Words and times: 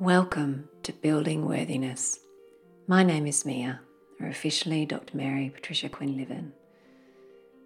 Welcome 0.00 0.68
to 0.84 0.92
Building 0.92 1.44
Worthiness. 1.44 2.20
My 2.86 3.02
name 3.02 3.26
is 3.26 3.44
Mia, 3.44 3.80
or 4.20 4.28
officially 4.28 4.86
Dr. 4.86 5.16
Mary 5.16 5.50
Patricia 5.52 5.88
Quinn 5.88 6.16
Livin. 6.16 6.52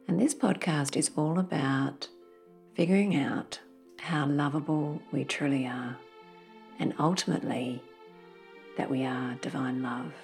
And 0.09 0.19
this 0.19 0.35
podcast 0.35 0.97
is 0.97 1.11
all 1.15 1.39
about 1.39 2.09
figuring 2.75 3.15
out 3.15 3.61
how 3.99 4.25
lovable 4.25 5.03
we 5.13 5.25
truly 5.25 5.67
are, 5.67 5.99
and 6.79 6.95
ultimately 6.99 7.83
that 8.79 8.91
we 8.91 9.05
are 9.05 9.35
divine 9.43 9.83
love. 9.83 10.15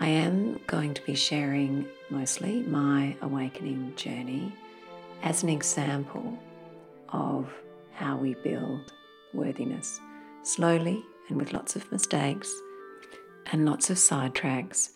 I 0.00 0.06
am 0.06 0.60
going 0.68 0.94
to 0.94 1.02
be 1.02 1.16
sharing 1.16 1.88
mostly 2.08 2.62
my 2.62 3.16
awakening 3.20 3.94
journey 3.96 4.54
as 5.24 5.42
an 5.42 5.48
example 5.48 6.38
of 7.08 7.52
how 7.94 8.16
we 8.16 8.34
build 8.34 8.92
worthiness 9.34 9.98
slowly 10.42 11.04
and 11.28 11.38
with 11.38 11.52
lots 11.52 11.76
of 11.76 11.90
mistakes 11.92 12.52
and 13.50 13.64
lots 13.64 13.90
of 13.90 13.96
sidetracks, 13.96 14.90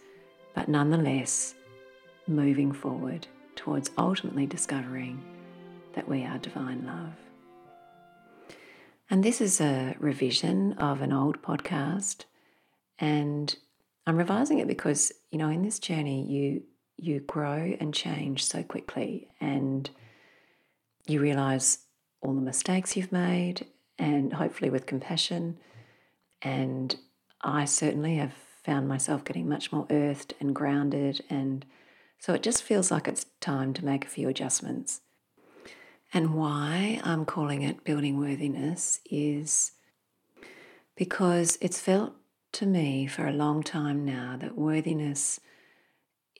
but 0.55 0.69
nonetheless 0.69 1.55
moving 2.27 2.73
forward 2.73 3.27
towards 3.55 3.91
ultimately 3.99 4.47
discovering 4.47 5.23
that 5.95 6.09
we 6.09 6.25
are 6.25 6.39
divine 6.39 6.85
love. 6.87 7.15
And 9.09 9.23
this 9.23 9.41
is 9.41 9.61
a 9.61 9.95
revision 9.99 10.73
of 10.75 11.01
an 11.01 11.13
old 11.13 11.41
podcast, 11.41 12.25
and 12.99 13.55
I'm 14.07 14.17
revising 14.17 14.59
it 14.59 14.67
because 14.67 15.13
you 15.31 15.39
know 15.39 15.49
in 15.49 15.63
this 15.63 15.79
journey 15.79 16.27
you 16.27 16.63
you 16.97 17.21
grow 17.21 17.77
and 17.79 17.95
change 17.95 18.45
so 18.45 18.63
quickly, 18.63 19.29
and 19.41 19.89
you 21.07 21.21
realize 21.21 21.79
all 22.21 22.35
the 22.35 22.41
mistakes 22.41 22.97
you've 22.97 23.13
made 23.13 23.67
and 23.99 24.35
hopefully 24.35 24.71
with 24.71 24.87
compassion. 24.87 25.59
And 26.43 26.97
I 27.43 27.65
certainly 27.65 28.17
have 28.17 28.35
found 28.65 28.89
myself 28.89 29.25
getting 29.25 29.49
much 29.49 29.73
more 29.73 29.87
earthed 29.91 30.35
and 30.41 30.55
grounded. 30.55 31.23
And 31.31 31.65
so 32.19 32.35
it 32.35 32.43
just 32.43 32.63
feels 32.63 32.91
like 32.91 33.09
it's 33.09 33.27
time 33.41 33.73
to 33.75 33.85
make 33.85 34.05
a 34.05 34.09
few 34.09 34.29
adjustments. 34.29 35.01
And 36.13 36.35
why 36.35 37.01
I'm 37.05 37.25
calling 37.25 37.63
it 37.63 37.85
building 37.85 38.19
worthiness 38.19 39.01
is 39.11 39.73
because 40.97 41.59
it's 41.61 41.81
felt 41.81 42.15
to 42.53 42.67
me 42.67 43.07
for 43.07 43.27
a 43.27 43.33
long 43.33 43.63
time 43.63 44.05
now 44.05 44.37
that 44.41 44.57
worthiness 44.57 45.41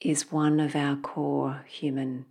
is 0.01 0.31
one 0.31 0.59
of 0.59 0.75
our 0.75 0.95
core 0.95 1.65
human 1.67 2.25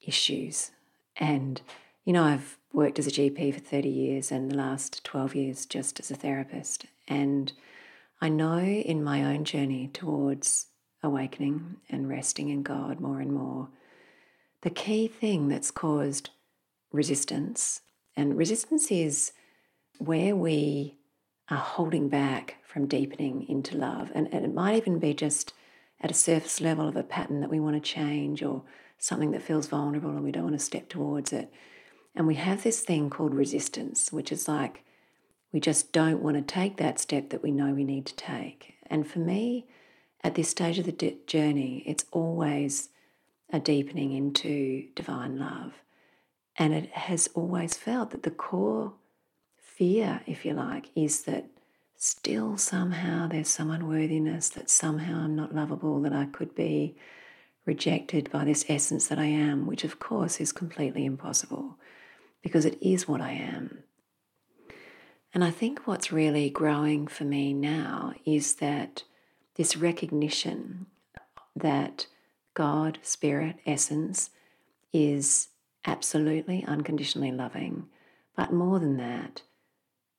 issues. 0.00 0.72
And, 1.16 1.60
you 2.04 2.12
know, 2.12 2.24
I've 2.24 2.58
worked 2.72 2.98
as 2.98 3.06
a 3.06 3.10
GP 3.10 3.54
for 3.54 3.60
30 3.60 3.88
years 3.88 4.32
and 4.32 4.50
the 4.50 4.56
last 4.56 5.04
12 5.04 5.34
years 5.34 5.66
just 5.66 6.00
as 6.00 6.10
a 6.10 6.16
therapist. 6.16 6.86
And 7.06 7.52
I 8.20 8.28
know 8.28 8.58
in 8.58 9.04
my 9.04 9.24
own 9.24 9.44
journey 9.44 9.90
towards 9.92 10.66
awakening 11.02 11.76
and 11.90 12.08
resting 12.08 12.48
in 12.48 12.62
God 12.62 13.00
more 13.00 13.20
and 13.20 13.32
more, 13.32 13.68
the 14.62 14.70
key 14.70 15.08
thing 15.08 15.48
that's 15.48 15.70
caused 15.70 16.30
resistance, 16.92 17.80
and 18.16 18.36
resistance 18.36 18.90
is 18.90 19.32
where 19.98 20.36
we 20.36 20.96
are 21.50 21.56
holding 21.56 22.08
back 22.08 22.56
from 22.64 22.86
deepening 22.86 23.46
into 23.48 23.76
love. 23.76 24.10
And, 24.14 24.32
and 24.32 24.44
it 24.44 24.54
might 24.54 24.76
even 24.76 24.98
be 24.98 25.14
just 25.14 25.52
at 26.00 26.10
a 26.10 26.14
surface 26.14 26.60
level 26.60 26.88
of 26.88 26.96
a 26.96 27.02
pattern 27.02 27.40
that 27.40 27.50
we 27.50 27.60
want 27.60 27.76
to 27.76 27.80
change 27.80 28.42
or 28.42 28.62
something 28.98 29.32
that 29.32 29.42
feels 29.42 29.66
vulnerable 29.66 30.10
and 30.10 30.22
we 30.22 30.32
don't 30.32 30.44
want 30.44 30.58
to 30.58 30.64
step 30.64 30.88
towards 30.88 31.32
it. 31.32 31.52
And 32.14 32.26
we 32.26 32.34
have 32.34 32.62
this 32.62 32.80
thing 32.80 33.10
called 33.10 33.34
resistance, 33.34 34.12
which 34.12 34.30
is 34.30 34.48
like 34.48 34.84
we 35.52 35.60
just 35.60 35.92
don't 35.92 36.22
want 36.22 36.36
to 36.36 36.42
take 36.42 36.78
that 36.78 36.98
step 36.98 37.30
that 37.30 37.42
we 37.42 37.50
know 37.50 37.72
we 37.72 37.84
need 37.84 38.06
to 38.06 38.16
take. 38.16 38.74
And 38.86 39.06
for 39.06 39.18
me, 39.18 39.66
at 40.24 40.34
this 40.34 40.48
stage 40.48 40.78
of 40.78 40.86
the 40.86 41.16
journey, 41.26 41.82
it's 41.86 42.06
always 42.10 42.88
a 43.52 43.60
deepening 43.60 44.12
into 44.12 44.88
divine 44.94 45.38
love. 45.38 45.74
And 46.56 46.72
it 46.72 46.90
has 46.92 47.28
always 47.34 47.76
felt 47.76 48.10
that 48.10 48.22
the 48.22 48.30
core 48.30 48.92
fear, 49.60 50.22
if 50.26 50.44
you 50.44 50.54
like, 50.54 50.90
is 50.94 51.22
that 51.22 51.46
still 51.96 52.56
somehow 52.56 53.28
there's 53.28 53.48
some 53.48 53.70
unworthiness, 53.70 54.48
that 54.50 54.70
somehow 54.70 55.24
I'm 55.24 55.36
not 55.36 55.54
lovable, 55.54 56.00
that 56.02 56.12
I 56.12 56.26
could 56.26 56.54
be 56.54 56.96
rejected 57.64 58.30
by 58.30 58.44
this 58.44 58.64
essence 58.68 59.08
that 59.08 59.18
I 59.18 59.26
am, 59.26 59.66
which 59.66 59.84
of 59.84 59.98
course 59.98 60.40
is 60.40 60.52
completely 60.52 61.04
impossible 61.04 61.78
because 62.42 62.64
it 62.64 62.78
is 62.80 63.08
what 63.08 63.20
I 63.20 63.32
am. 63.32 63.84
And 65.34 65.42
I 65.42 65.50
think 65.50 65.86
what's 65.86 66.12
really 66.12 66.50
growing 66.50 67.06
for 67.06 67.24
me 67.24 67.52
now 67.54 68.12
is 68.24 68.56
that 68.56 69.04
this 69.54 69.76
recognition 69.76 70.86
that 71.54 72.06
God, 72.54 72.98
Spirit, 73.02 73.56
Essence 73.66 74.30
is 74.92 75.48
absolutely 75.86 76.64
unconditionally 76.66 77.32
loving. 77.32 77.86
But 78.36 78.52
more 78.52 78.78
than 78.78 78.96
that, 78.98 79.42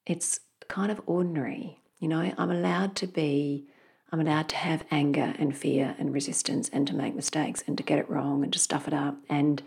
it's 0.05 0.39
kind 0.67 0.91
of 0.91 1.01
ordinary. 1.05 1.79
You 1.99 2.07
know, 2.07 2.33
I'm 2.37 2.51
allowed 2.51 2.95
to 2.97 3.07
be, 3.07 3.65
I'm 4.11 4.19
allowed 4.19 4.49
to 4.49 4.55
have 4.55 4.85
anger 4.91 5.33
and 5.37 5.55
fear 5.55 5.95
and 5.97 6.13
resistance 6.13 6.69
and 6.69 6.87
to 6.87 6.95
make 6.95 7.15
mistakes 7.15 7.63
and 7.65 7.77
to 7.77 7.83
get 7.83 7.99
it 7.99 8.09
wrong 8.09 8.43
and 8.43 8.51
to 8.53 8.59
stuff 8.59 8.87
it 8.87 8.93
up. 8.93 9.17
And 9.29 9.61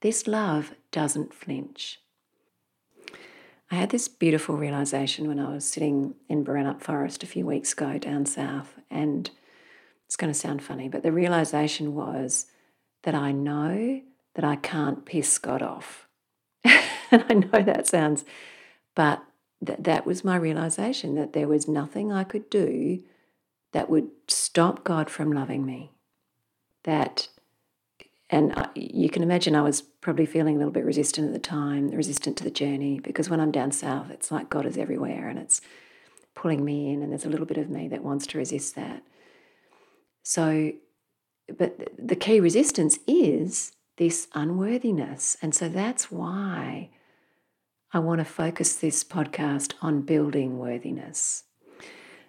this 0.00 0.26
love 0.26 0.72
doesn't 0.92 1.34
flinch. 1.34 2.00
I 3.70 3.74
had 3.74 3.90
this 3.90 4.08
beautiful 4.08 4.56
realization 4.56 5.28
when 5.28 5.38
I 5.38 5.52
was 5.52 5.64
sitting 5.64 6.14
in 6.28 6.44
Boranup 6.44 6.82
Forest 6.82 7.22
a 7.22 7.26
few 7.26 7.44
weeks 7.44 7.72
ago 7.72 7.98
down 7.98 8.24
south, 8.24 8.74
and 8.90 9.30
it's 10.06 10.16
going 10.16 10.32
to 10.32 10.38
sound 10.38 10.62
funny, 10.62 10.88
but 10.88 11.02
the 11.02 11.12
realization 11.12 11.94
was 11.94 12.46
that 13.02 13.14
I 13.14 13.32
know 13.32 14.00
that 14.34 14.44
I 14.44 14.56
can't 14.56 15.04
piss 15.04 15.36
God 15.36 15.62
off. 15.62 16.06
and 16.64 17.24
I 17.28 17.34
know 17.34 17.62
that 17.62 17.86
sounds, 17.86 18.24
but 18.94 19.22
th- 19.64 19.80
that 19.82 20.06
was 20.06 20.24
my 20.24 20.36
realization 20.36 21.14
that 21.16 21.34
there 21.34 21.48
was 21.48 21.68
nothing 21.68 22.10
I 22.10 22.24
could 22.24 22.48
do 22.48 23.02
that 23.72 23.90
would 23.90 24.08
stop 24.28 24.82
God 24.82 25.10
from 25.10 25.30
loving 25.32 25.66
me. 25.66 25.92
That 26.84 27.28
and 28.30 28.52
I, 28.54 28.68
you 28.74 29.08
can 29.08 29.22
imagine 29.22 29.54
I 29.54 29.62
was 29.62 29.80
probably 29.80 30.26
feeling 30.26 30.56
a 30.56 30.58
little 30.58 30.72
bit 30.72 30.84
resistant 30.84 31.28
at 31.28 31.32
the 31.32 31.38
time, 31.38 31.88
resistant 31.88 32.36
to 32.38 32.44
the 32.44 32.50
journey, 32.50 33.00
because 33.00 33.30
when 33.30 33.40
I'm 33.40 33.50
down 33.50 33.72
south, 33.72 34.10
it's 34.10 34.30
like 34.30 34.50
God 34.50 34.66
is 34.66 34.76
everywhere 34.76 35.28
and 35.28 35.38
it's 35.38 35.60
pulling 36.34 36.64
me 36.64 36.92
in, 36.92 37.02
and 37.02 37.10
there's 37.10 37.24
a 37.24 37.30
little 37.30 37.46
bit 37.46 37.58
of 37.58 37.68
me 37.68 37.88
that 37.88 38.04
wants 38.04 38.26
to 38.28 38.38
resist 38.38 38.76
that. 38.76 39.02
So, 40.22 40.72
but 41.56 41.90
the 41.98 42.16
key 42.16 42.38
resistance 42.38 42.98
is 43.06 43.72
this 43.96 44.28
unworthiness. 44.34 45.36
And 45.42 45.54
so 45.54 45.68
that's 45.68 46.10
why 46.10 46.90
I 47.92 47.98
want 47.98 48.20
to 48.20 48.24
focus 48.24 48.76
this 48.76 49.02
podcast 49.02 49.72
on 49.80 50.02
building 50.02 50.58
worthiness. 50.58 51.44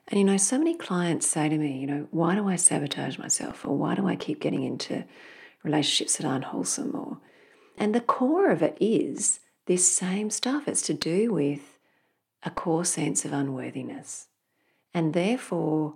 And 0.08 0.18
you 0.18 0.26
know, 0.26 0.38
so 0.38 0.58
many 0.58 0.76
clients 0.76 1.28
say 1.28 1.50
to 1.50 1.58
me, 1.58 1.78
you 1.78 1.86
know, 1.86 2.08
why 2.10 2.34
do 2.36 2.48
I 2.48 2.56
sabotage 2.56 3.20
myself? 3.20 3.66
Or 3.66 3.78
why 3.78 3.94
do 3.96 4.08
I 4.08 4.16
keep 4.16 4.40
getting 4.40 4.64
into 4.64 5.04
relationships 5.64 6.18
that 6.18 6.26
aren't 6.26 6.46
wholesome 6.46 6.96
or 6.96 7.20
and 7.80 7.96
the 7.96 8.02
core 8.02 8.52
of 8.52 8.62
it 8.62 8.78
is 8.82 9.40
this 9.66 9.88
same 9.88 10.30
stuff. 10.30 10.68
It's 10.68 10.82
to 10.84 10.94
do 10.94 11.32
with 11.32 11.80
a 12.44 12.52
core 12.52 12.84
sense 12.84 13.24
of 13.24 13.32
unworthiness. 13.32 14.28
And 14.94 15.14
therefore 15.14 15.96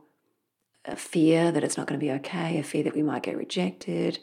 a 0.85 0.96
fear 0.96 1.52
that 1.52 1.63
it's 1.63 1.78
not 1.78 1.88
going 1.88 2.00
to 2.00 2.06
be 2.06 2.12
okay 2.12 2.59
a 2.59 2.63
fear 2.63 2.84
that 2.84 2.96
we 2.96 3.02
might 3.02 3.23
get 3.23 3.38
rejected 3.38 4.19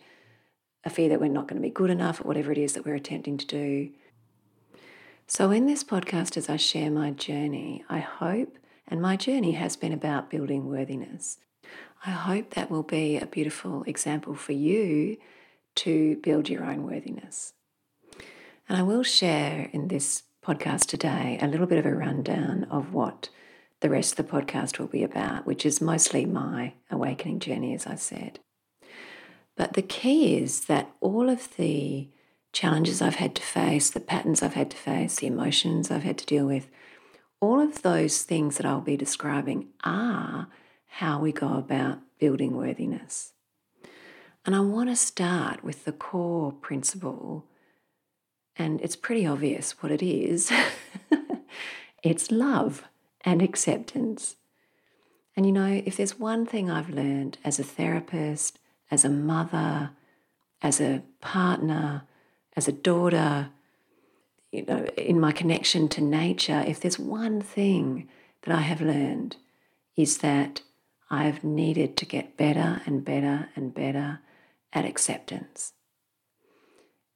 a 0.85 0.91
fear 0.91 1.09
that 1.09 1.21
we're 1.21 1.29
not 1.29 1.49
going 1.49 1.61
to 1.61 1.67
be 1.67 1.73
good 1.73 1.91
enough 1.91 2.21
at 2.21 2.27
whatever 2.27 2.53
it 2.53 2.59
is 2.59 2.73
that 2.73 2.87
we're 2.87 2.95
attempting 2.95 3.37
to 3.37 3.47
do. 3.47 3.91
So 5.27 5.51
in 5.51 5.67
this 5.67 5.83
podcast 5.85 6.37
as 6.37 6.51
i 6.51 6.57
share 6.57 6.91
my 6.91 7.11
journey 7.13 7.85
i 7.89 7.99
hope 7.99 8.59
and 8.87 9.01
my 9.01 9.17
journey 9.17 9.53
has 9.53 9.75
been 9.77 9.93
about 9.93 10.31
building 10.31 10.67
worthiness 10.67 11.39
I 12.05 12.11
hope 12.11 12.51
that 12.51 12.71
will 12.71 12.83
be 12.83 13.19
a 13.19 13.27
beautiful 13.27 13.85
example 13.87 14.35
for 14.35 14.53
you 14.53 15.17
to 15.77 16.17
build 16.17 16.49
your 16.49 16.65
own 16.65 16.85
worthiness. 16.85 17.53
And 18.69 18.79
I 18.79 18.83
will 18.83 19.03
share 19.03 19.69
in 19.73 19.89
this 19.89 20.23
podcast 20.43 20.87
today 20.87 21.39
a 21.43 21.47
little 21.47 21.67
bit 21.67 21.79
of 21.79 21.87
a 21.87 21.95
rundown 21.95 22.65
of 22.71 22.93
what 22.93 23.29
the 23.81 23.91
rest 23.91 24.19
of 24.19 24.27
the 24.27 24.33
podcast 24.33 24.79
will 24.79 24.87
be 24.87 25.03
about, 25.03 25.47
which 25.47 25.67
is 25.67 25.81
mostly 25.81 26.25
my 26.25 26.75
awakening 26.91 27.41
journey, 27.41 27.75
as 27.75 27.87
I 27.87 27.95
said. 27.95 28.39
But 29.57 29.75
the 29.75 29.83
key 29.83 30.39
is 30.39 30.67
that 30.67 30.91
all 31.01 31.29
of 31.29 31.57
the 31.57 32.09
challenges 32.53 33.03
I've 33.03 33.17
had 33.17 33.35
to 33.37 33.43
face, 33.43 33.91
the 33.91 34.01
patterns 34.01 34.43
I've 34.43 34.55
had 34.55 34.71
to 34.71 34.77
face, 34.77 35.17
the 35.17 35.27
emotions 35.27 35.91
I've 35.91 36.03
had 36.03 36.19
to 36.19 36.27
deal 36.27 36.47
with, 36.47 36.69
all 37.41 37.61
of 37.61 37.83
those 37.83 38.23
things 38.23 38.57
that 38.57 38.67
I'll 38.67 38.81
be 38.81 38.97
describing 38.97 39.69
are 39.85 40.49
how 40.91 41.19
we 41.19 41.33
go 41.33 41.55
about 41.55 42.01
building 42.19 42.57
worthiness. 42.57 43.33
And 44.45 44.55
I 44.55 44.61
want 44.61 44.89
to 44.89 44.97
start 44.97 45.63
with 45.63 45.85
the 45.85 45.93
core 45.93 46.53
principle, 46.53 47.47
and 48.57 48.81
it's 48.81 48.97
pretty 48.97 49.27
obvious 49.27 49.83
what 49.83 49.93
it 49.93 50.03
is 50.03 50.53
it's 52.03 52.31
love. 52.31 52.85
and 53.23 53.43
acceptance. 53.43 54.37
And 55.37 55.45
you 55.47 55.53
know, 55.53 55.83
if 55.85 55.97
there's 55.97 56.19
one 56.19 56.47
thing 56.47 56.71
I've 56.71 56.91
learned 56.91 57.39
as 57.45 57.59
a 57.59 57.65
therapist, 57.65 58.59
as 58.91 59.05
a 59.05 59.11
mother, 59.11 59.91
as 60.63 60.81
a 60.81 61.03
partner, 61.21 62.03
as 62.57 62.67
a 62.67 62.73
daughter, 62.73 63.51
you 64.53 64.65
know, 64.65 64.85
in 64.97 65.21
my 65.21 65.33
connection 65.33 65.89
to 65.91 66.01
nature, 66.01 66.65
if 66.67 66.81
there's 66.81 66.99
one 66.99 67.41
thing 67.41 68.09
that 68.43 68.55
I 68.55 68.63
have 68.63 68.81
learned, 68.81 69.37
is 69.97 70.19
that 70.19 70.63
I've 71.11 71.43
needed 71.43 71.97
to 71.99 72.07
get 72.07 72.37
better 72.37 72.83
and 72.87 73.05
better 73.05 73.49
and 73.57 73.75
better 73.75 74.21
at 74.73 74.85
acceptance. 74.85 75.73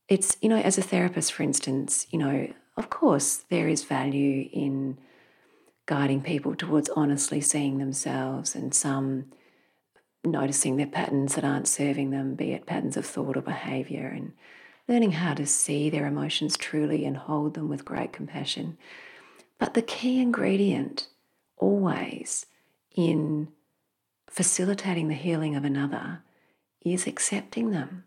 It's, 0.09 0.37
you 0.43 0.49
know, 0.49 0.59
as 0.59 0.77
a 0.77 0.83
therapist, 0.83 1.33
for 1.33 1.45
instance, 1.45 2.07
you 2.11 2.19
know, 2.19 2.53
of 2.77 2.91
course, 2.91 3.45
there 3.51 3.69
is 3.69 3.85
value 3.85 4.49
in 4.53 4.99
guiding 5.87 6.23
people 6.23 6.55
towards 6.57 6.89
honestly 6.91 7.41
seeing 7.41 7.79
themselves 7.79 8.55
and 8.55 8.75
some 8.75 9.27
noticing 10.25 10.77
their 10.77 10.87
patterns 10.87 11.35
that 11.35 11.45
aren't 11.45 11.69
serving 11.69 12.11
them, 12.11 12.35
be 12.35 12.53
it 12.53 12.67
patterns 12.67 12.97
of 12.97 13.07
thought 13.07 13.37
or 13.37 13.43
behavior, 13.43 14.09
and 14.09 14.33
learning 14.89 15.13
how 15.13 15.35
to 15.35 15.47
see 15.47 15.89
their 15.89 16.07
emotions 16.07 16.57
truly 16.57 17.05
and 17.05 17.17
hold 17.17 17.55
them 17.55 17.69
with 17.69 17.85
great 17.85 18.13
compassion. 18.13 18.77
But 19.59 19.75
the 19.75 19.83
key 19.83 20.21
ingredient 20.21 21.09
always 21.57 22.47
in 22.97 23.49
facilitating 24.35 25.07
the 25.07 25.15
healing 25.15 25.55
of 25.55 25.65
another 25.65 26.23
is 26.85 27.07
accepting 27.07 27.71
them, 27.71 28.03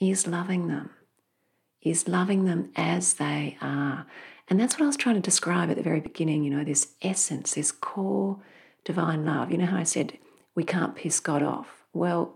is 0.00 0.26
loving 0.26 0.66
them, 0.66 0.90
is 1.80 2.08
loving 2.08 2.44
them 2.44 2.70
as 2.74 3.14
they 3.14 3.56
are. 3.60 4.04
And 4.48 4.58
that's 4.58 4.74
what 4.74 4.82
I 4.82 4.88
was 4.88 4.96
trying 4.96 5.14
to 5.14 5.20
describe 5.20 5.70
at 5.70 5.76
the 5.76 5.82
very 5.82 6.00
beginning, 6.00 6.42
you 6.42 6.50
know, 6.50 6.64
this 6.64 6.94
essence, 7.02 7.54
this 7.54 7.70
core 7.70 8.40
divine 8.84 9.24
love. 9.24 9.52
You 9.52 9.58
know 9.58 9.66
how 9.66 9.76
I 9.76 9.84
said 9.84 10.18
we 10.56 10.64
can't 10.64 10.96
piss 10.96 11.20
God 11.20 11.42
off? 11.42 11.84
Well, 11.92 12.34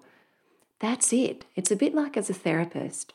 that's 0.79 1.13
it. 1.13 1.45
It's 1.57 1.73
a 1.73 1.77
bit 1.77 1.93
like 1.93 2.17
as 2.17 2.31
a 2.31 2.35
therapist. 2.35 3.15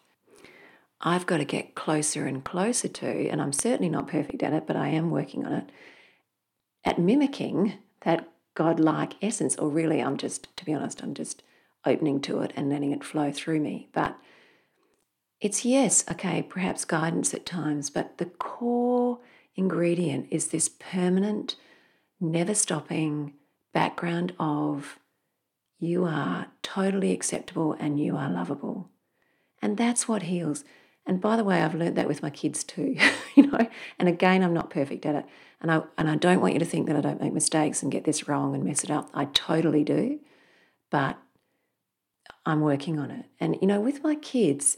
I've 1.00 1.28
got 1.28 1.38
to 1.38 1.46
get 1.46 1.76
closer 1.76 2.26
and 2.26 2.44
closer 2.44 2.90
to, 2.90 3.30
and 3.30 3.42
I'm 3.42 3.54
certainly 3.54 3.88
not 3.90 4.10
perfect 4.10 4.44
at 4.44 4.52
it, 4.52 4.68
but 4.68 4.76
I 4.76 4.90
am 4.90 5.12
working 5.12 5.46
on 5.46 5.54
it, 5.54 5.70
at 6.84 7.00
mimicking 7.00 7.76
that 8.02 8.28
God-like 8.60 9.14
essence. 9.22 9.56
Or 9.56 9.70
really, 9.70 10.02
I'm 10.02 10.18
just, 10.18 10.54
to 10.58 10.66
be 10.66 10.74
honest, 10.74 11.02
I'm 11.02 11.14
just 11.14 11.44
opening 11.86 12.20
to 12.20 12.42
it 12.42 12.52
and 12.58 12.70
letting 12.70 12.92
it 12.92 13.06
flow 13.06 13.32
through 13.32 13.62
me. 13.62 13.88
But 13.94 14.18
it's 15.40 15.64
yes, 15.64 16.04
okay, 16.12 16.42
perhaps 16.42 16.84
guidance 16.84 17.34
at 17.34 17.46
times, 17.46 17.90
but 17.90 18.18
the 18.18 18.26
core 18.26 19.20
ingredient 19.56 20.28
is 20.30 20.48
this 20.48 20.68
permanent, 20.68 21.56
never 22.20 22.54
stopping 22.54 23.32
background 23.74 24.34
of 24.38 25.00
you 25.80 26.04
are 26.04 26.48
totally 26.62 27.14
acceptable 27.14 27.72
and 27.80 27.98
you 27.98 28.18
are 28.18 28.30
lovable. 28.30 28.90
And 29.62 29.78
that's 29.78 30.06
what 30.06 30.24
heals. 30.24 30.66
And 31.10 31.20
by 31.20 31.38
the 31.38 31.44
way, 31.44 31.64
I've 31.64 31.74
learned 31.74 31.96
that 31.96 32.08
with 32.08 32.22
my 32.22 32.30
kids 32.30 32.64
too, 32.64 32.96
you 33.36 33.48
know. 33.48 33.68
And 33.98 34.08
again, 34.08 34.44
I'm 34.44 34.54
not 34.54 34.70
perfect 34.70 35.08
at 35.08 35.16
it. 35.16 35.26
And 35.60 35.72
I 35.72 35.82
and 35.98 36.08
I 36.08 36.16
don't 36.16 36.40
want 36.40 36.54
you 36.54 36.60
to 36.60 36.66
think 36.66 36.86
that 36.86 36.96
I 36.96 37.02
don't 37.02 37.20
make 37.20 37.34
mistakes 37.34 37.82
and 37.82 37.92
get 37.92 38.04
this 38.04 38.28
wrong 38.28 38.54
and 38.54 38.64
mess 38.64 38.84
it 38.84 38.92
up. 38.92 39.10
I 39.12 39.26
totally 39.26 39.84
do. 39.84 40.20
But 40.92 41.18
I'm 42.46 42.62
working 42.62 43.00
on 43.00 43.10
it. 43.10 43.26
And 43.40 43.58
you 43.60 43.68
know, 43.68 43.82
with 43.82 44.04
my 44.04 44.14
kids, 44.14 44.78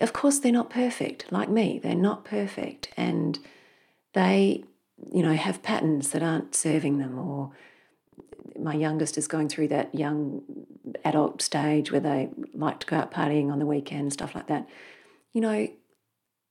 of 0.00 0.12
course 0.12 0.40
they're 0.40 0.50
not 0.50 0.70
perfect, 0.70 1.30
like 1.30 1.48
me. 1.48 1.78
They're 1.80 1.94
not 1.94 2.24
perfect. 2.24 2.88
And 2.96 3.38
they, 4.12 4.64
you 5.12 5.22
know, 5.22 5.34
have 5.34 5.62
patterns 5.62 6.10
that 6.10 6.22
aren't 6.24 6.56
serving 6.56 6.98
them 6.98 7.16
or 7.16 7.52
my 8.58 8.74
youngest 8.74 9.16
is 9.18 9.28
going 9.28 9.48
through 9.48 9.68
that 9.68 9.94
young 9.94 10.42
adult 11.04 11.42
stage 11.42 11.92
where 11.92 12.00
they 12.00 12.30
like 12.54 12.80
to 12.80 12.86
go 12.88 12.96
out 12.96 13.12
partying 13.12 13.52
on 13.52 13.60
the 13.60 13.66
weekend, 13.66 14.12
stuff 14.12 14.34
like 14.34 14.48
that 14.48 14.66
you 15.36 15.42
know, 15.42 15.68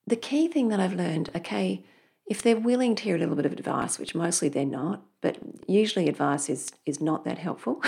the 0.06 0.16
key 0.16 0.48
thing 0.48 0.68
that 0.68 0.80
I've 0.80 0.94
learned, 0.94 1.32
okay, 1.36 1.84
if 2.28 2.44
they're 2.44 2.56
willing 2.56 2.94
to 2.94 3.04
hear 3.04 3.16
a 3.16 3.18
little 3.18 3.36
bit 3.36 3.48
of 3.48 3.52
advice, 3.52 3.98
which 3.98 4.14
mostly 4.14 4.48
they're 4.48 4.64
not, 4.64 5.02
but 5.22 5.40
usually 5.68 6.08
advice 6.08 6.52
is 6.52 6.72
is 6.86 7.02
not 7.02 7.26
that 7.26 7.40
helpful. 7.40 7.82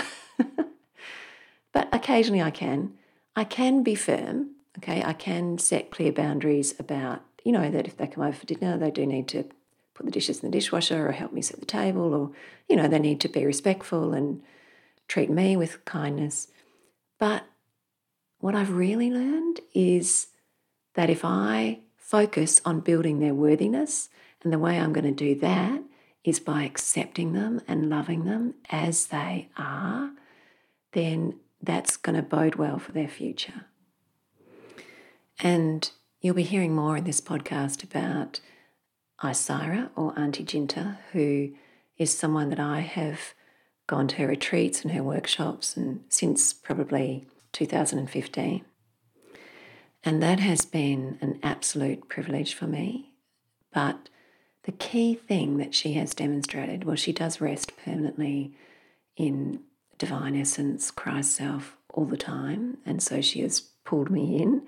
but 1.72 1.88
occasionally 1.92 2.42
I 2.42 2.50
can. 2.50 2.94
I 3.36 3.44
can 3.44 3.84
be 3.84 3.94
firm, 3.94 4.56
okay? 4.78 5.00
I 5.04 5.12
can 5.12 5.58
set 5.58 5.92
clear 5.92 6.10
boundaries 6.10 6.74
about, 6.80 7.22
you 7.44 7.52
know, 7.52 7.70
that 7.70 7.86
if 7.86 7.96
they 7.96 8.08
come 8.08 8.24
over 8.24 8.36
for 8.36 8.46
dinner, 8.46 8.76
they 8.76 8.90
do 8.90 9.06
need 9.06 9.28
to 9.28 9.44
put 9.94 10.04
the 10.04 10.10
dishes 10.10 10.42
in 10.42 10.50
the 10.50 10.56
dishwasher 10.56 11.08
or 11.08 11.12
help 11.12 11.32
me 11.32 11.42
set 11.42 11.60
the 11.60 11.66
table 11.66 12.12
or, 12.12 12.32
you 12.68 12.74
know, 12.74 12.88
they 12.88 12.98
need 12.98 13.20
to 13.20 13.28
be 13.28 13.46
respectful 13.46 14.14
and 14.14 14.42
treat 15.06 15.30
me 15.30 15.56
with 15.56 15.84
kindness. 15.84 16.48
But 17.20 17.44
what 18.40 18.56
I've 18.56 18.72
really 18.72 19.12
learned 19.12 19.60
is 19.74 20.26
that 20.98 21.08
if 21.08 21.24
I 21.24 21.78
focus 21.96 22.60
on 22.64 22.80
building 22.80 23.20
their 23.20 23.32
worthiness, 23.32 24.08
and 24.42 24.52
the 24.52 24.58
way 24.58 24.80
I'm 24.80 24.92
going 24.92 25.04
to 25.04 25.12
do 25.12 25.38
that 25.38 25.80
is 26.24 26.40
by 26.40 26.64
accepting 26.64 27.34
them 27.34 27.60
and 27.68 27.88
loving 27.88 28.24
them 28.24 28.54
as 28.70 29.06
they 29.06 29.48
are, 29.56 30.10
then 30.94 31.38
that's 31.62 31.96
going 31.96 32.16
to 32.16 32.22
bode 32.22 32.56
well 32.56 32.80
for 32.80 32.90
their 32.90 33.06
future. 33.06 33.66
And 35.38 35.88
you'll 36.20 36.34
be 36.34 36.42
hearing 36.42 36.74
more 36.74 36.96
in 36.96 37.04
this 37.04 37.20
podcast 37.20 37.84
about 37.84 38.40
Isira 39.22 39.90
or 39.94 40.18
Auntie 40.18 40.42
Jinta, 40.42 40.96
who 41.12 41.52
is 41.96 42.12
someone 42.12 42.50
that 42.50 42.58
I 42.58 42.80
have 42.80 43.34
gone 43.86 44.08
to 44.08 44.16
her 44.16 44.26
retreats 44.26 44.82
and 44.82 44.90
her 44.90 45.04
workshops 45.04 45.76
and 45.76 46.02
since 46.08 46.52
probably 46.52 47.28
2015. 47.52 48.64
And 50.08 50.22
that 50.22 50.40
has 50.40 50.64
been 50.64 51.18
an 51.20 51.38
absolute 51.42 52.08
privilege 52.08 52.54
for 52.54 52.66
me. 52.66 53.12
But 53.74 54.08
the 54.62 54.72
key 54.72 55.12
thing 55.12 55.58
that 55.58 55.74
she 55.74 55.92
has 55.92 56.14
demonstrated, 56.14 56.84
well, 56.84 56.96
she 56.96 57.12
does 57.12 57.42
rest 57.42 57.76
permanently 57.84 58.54
in 59.18 59.60
divine 59.98 60.34
essence, 60.34 60.90
Christ 60.90 61.32
self, 61.32 61.76
all 61.92 62.06
the 62.06 62.16
time. 62.16 62.78
And 62.86 63.02
so 63.02 63.20
she 63.20 63.40
has 63.40 63.60
pulled 63.60 64.08
me 64.08 64.40
in, 64.40 64.62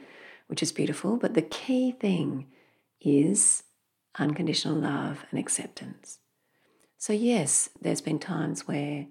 which 0.49 0.63
is 0.63 0.73
beautiful. 0.73 1.17
But 1.17 1.33
the 1.33 1.41
key 1.41 1.93
thing 1.93 2.47
is 3.01 3.63
unconditional 4.19 4.77
love 4.77 5.25
and 5.31 5.41
acceptance. 5.41 6.19
So, 6.99 7.15
yes, 7.15 7.71
there's 7.81 8.03
been 8.03 8.19
times 8.19 8.69
where 8.69 9.07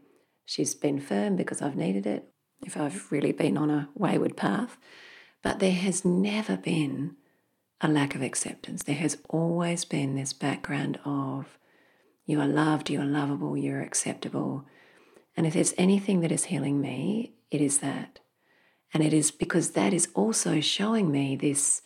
she's 0.46 0.76
been 0.76 1.00
firm 1.00 1.36
because 1.36 1.60
I've 1.60 1.76
needed 1.76 2.06
it, 2.06 2.26
if 2.64 2.78
I've 2.78 3.12
really 3.12 3.32
been 3.32 3.58
on 3.58 3.72
a 3.72 3.90
wayward 3.96 4.38
path. 4.38 4.78
But 5.42 5.60
there 5.60 5.72
has 5.72 6.04
never 6.04 6.58
been 6.58 7.16
a 7.82 7.88
lack 7.88 8.16
of 8.16 8.22
acceptance. 8.22 8.84
There 8.84 8.96
has 8.96 9.18
always 9.30 9.86
been 9.86 10.16
this 10.16 10.34
background 10.34 11.00
of 11.06 11.58
you 12.26 12.40
are 12.40 12.48
loved, 12.48 12.90
you 12.90 13.02
are 13.02 13.06
lovable, 13.06 13.58
you're 13.58 13.82
acceptable. 13.82 14.66
And 15.36 15.48
if 15.48 15.54
there's 15.54 15.74
anything 15.78 16.20
that 16.22 16.32
is 16.32 16.46
healing 16.46 16.82
me, 16.82 17.34
it 17.50 17.62
is 17.62 17.80
that. 17.80 18.20
And 18.94 19.04
it 19.04 19.14
is 19.14 19.32
because 19.32 19.72
that 19.72 19.94
is 19.94 20.10
also 20.14 20.60
showing 20.60 21.12
me 21.12 21.36
this 21.36 21.82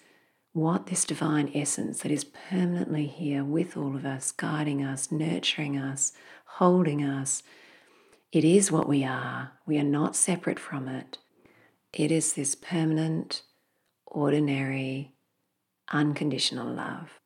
what 0.53 0.86
this 0.86 1.03
divine 1.05 1.51
essence 1.55 2.01
that 2.01 2.12
is 2.12 2.24
permanently 2.24 3.07
here 3.07 3.43
with 3.43 3.75
all 3.75 3.95
of 3.95 4.05
us, 4.05 4.31
guiding 4.31 4.83
us, 4.83 5.12
nurturing 5.12 5.77
us, 5.77 6.13
holding 6.45 7.03
us. 7.03 7.41
It 8.31 8.43
is 8.45 8.72
what 8.72 8.88
we 8.88 9.03
are. 9.03 9.53
We 9.65 9.79
are 9.79 9.83
not 9.83 10.15
separate 10.15 10.60
from 10.60 10.88
it. 10.88 11.17
It 11.93 12.12
is 12.12 12.33
this 12.33 12.55
permanent, 12.55 13.43
ordinary, 14.07 15.12
unconditional 15.91 16.73
love. 16.73 17.19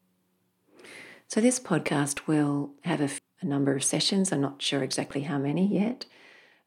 So, 1.29 1.39
this 1.39 1.59
podcast 1.59 2.27
will 2.27 2.71
have 2.83 2.99
a, 2.99 3.09
a, 3.41 3.45
number 3.45 3.73
of 3.75 3.83
sessions. 3.83 4.31
I'm 4.31 4.41
not 4.41 4.61
sure 4.61 4.83
exactly 4.83 5.21
how 5.21 5.37
many 5.37 5.65
yet, 5.65 6.05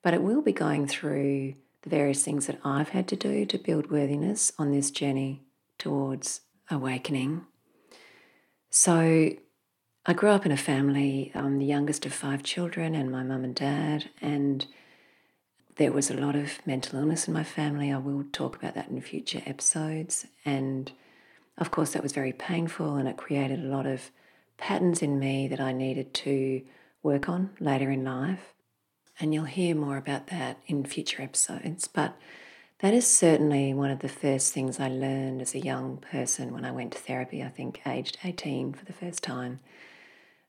but 0.02 0.14
it 0.14 0.22
will 0.22 0.40
be 0.40 0.52
going 0.52 0.86
through 0.86 1.54
the 1.82 1.90
various 1.90 2.22
things 2.22 2.46
that 2.46 2.58
I've 2.64 2.90
had 2.90 3.06
to 3.08 3.16
do 3.16 3.44
to 3.44 3.58
build 3.58 3.90
worthiness 3.90 4.52
on 4.58 4.70
this 4.70 4.90
journey 4.90 5.42
towards 5.78 6.40
awakening. 6.70 7.44
So, 8.70 9.30
I 10.06 10.12
grew 10.14 10.30
up 10.30 10.46
in 10.46 10.52
a 10.52 10.56
family, 10.56 11.32
I'm 11.34 11.58
the 11.58 11.66
youngest 11.66 12.06
of 12.06 12.14
five 12.14 12.42
children, 12.42 12.94
and 12.94 13.12
my 13.12 13.22
mum 13.22 13.44
and 13.44 13.54
dad, 13.54 14.08
and 14.22 14.66
there 15.76 15.92
was 15.92 16.10
a 16.10 16.14
lot 16.14 16.36
of 16.36 16.64
mental 16.66 16.98
illness 16.98 17.26
in 17.28 17.34
my 17.34 17.44
family. 17.44 17.92
I 17.92 17.98
will 17.98 18.24
talk 18.32 18.56
about 18.56 18.74
that 18.74 18.88
in 18.88 19.00
future 19.00 19.42
episodes. 19.46 20.26
And 20.44 20.92
of 21.58 21.70
course, 21.70 21.92
that 21.92 22.02
was 22.02 22.12
very 22.12 22.32
painful 22.32 22.96
and 22.96 23.08
it 23.08 23.16
created 23.16 23.60
a 23.60 23.68
lot 23.68 23.86
of 23.86 24.10
patterns 24.56 25.02
in 25.02 25.18
me 25.18 25.48
that 25.48 25.60
I 25.60 25.72
needed 25.72 26.12
to 26.14 26.62
work 27.02 27.28
on 27.28 27.50
later 27.60 27.90
in 27.90 28.04
life. 28.04 28.54
And 29.18 29.32
you'll 29.34 29.44
hear 29.44 29.74
more 29.74 29.96
about 29.96 30.28
that 30.28 30.58
in 30.66 30.84
future 30.84 31.22
episodes. 31.22 31.88
But 31.88 32.16
that 32.80 32.94
is 32.94 33.06
certainly 33.06 33.74
one 33.74 33.90
of 33.90 33.98
the 34.00 34.08
first 34.08 34.52
things 34.54 34.80
I 34.80 34.88
learned 34.88 35.42
as 35.42 35.54
a 35.54 35.58
young 35.60 35.98
person 35.98 36.52
when 36.52 36.64
I 36.64 36.70
went 36.72 36.92
to 36.92 36.98
therapy, 36.98 37.42
I 37.42 37.48
think 37.48 37.80
aged 37.86 38.18
18 38.24 38.72
for 38.72 38.84
the 38.84 38.92
first 38.94 39.22
time. 39.22 39.60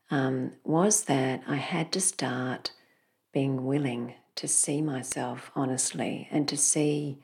um, 0.10 0.52
was 0.64 1.06
that 1.06 1.42
I 1.48 1.56
had 1.56 1.92
to 1.94 2.02
start 2.02 2.72
being 3.34 3.66
willing 3.66 4.14
to 4.42 4.48
see 4.48 4.82
myself 4.82 5.52
honestly 5.56 6.28
and 6.32 6.48
to 6.48 6.58
see 6.58 7.20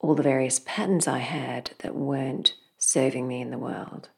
all 0.00 0.14
the 0.14 0.22
various 0.22 0.58
patterns 0.58 1.06
I 1.06 1.18
had 1.18 1.72
that 1.80 1.94
weren't 1.94 2.54
serving 2.78 3.28
me 3.28 3.42
in 3.42 3.50
the 3.50 3.58
world. 3.58 4.08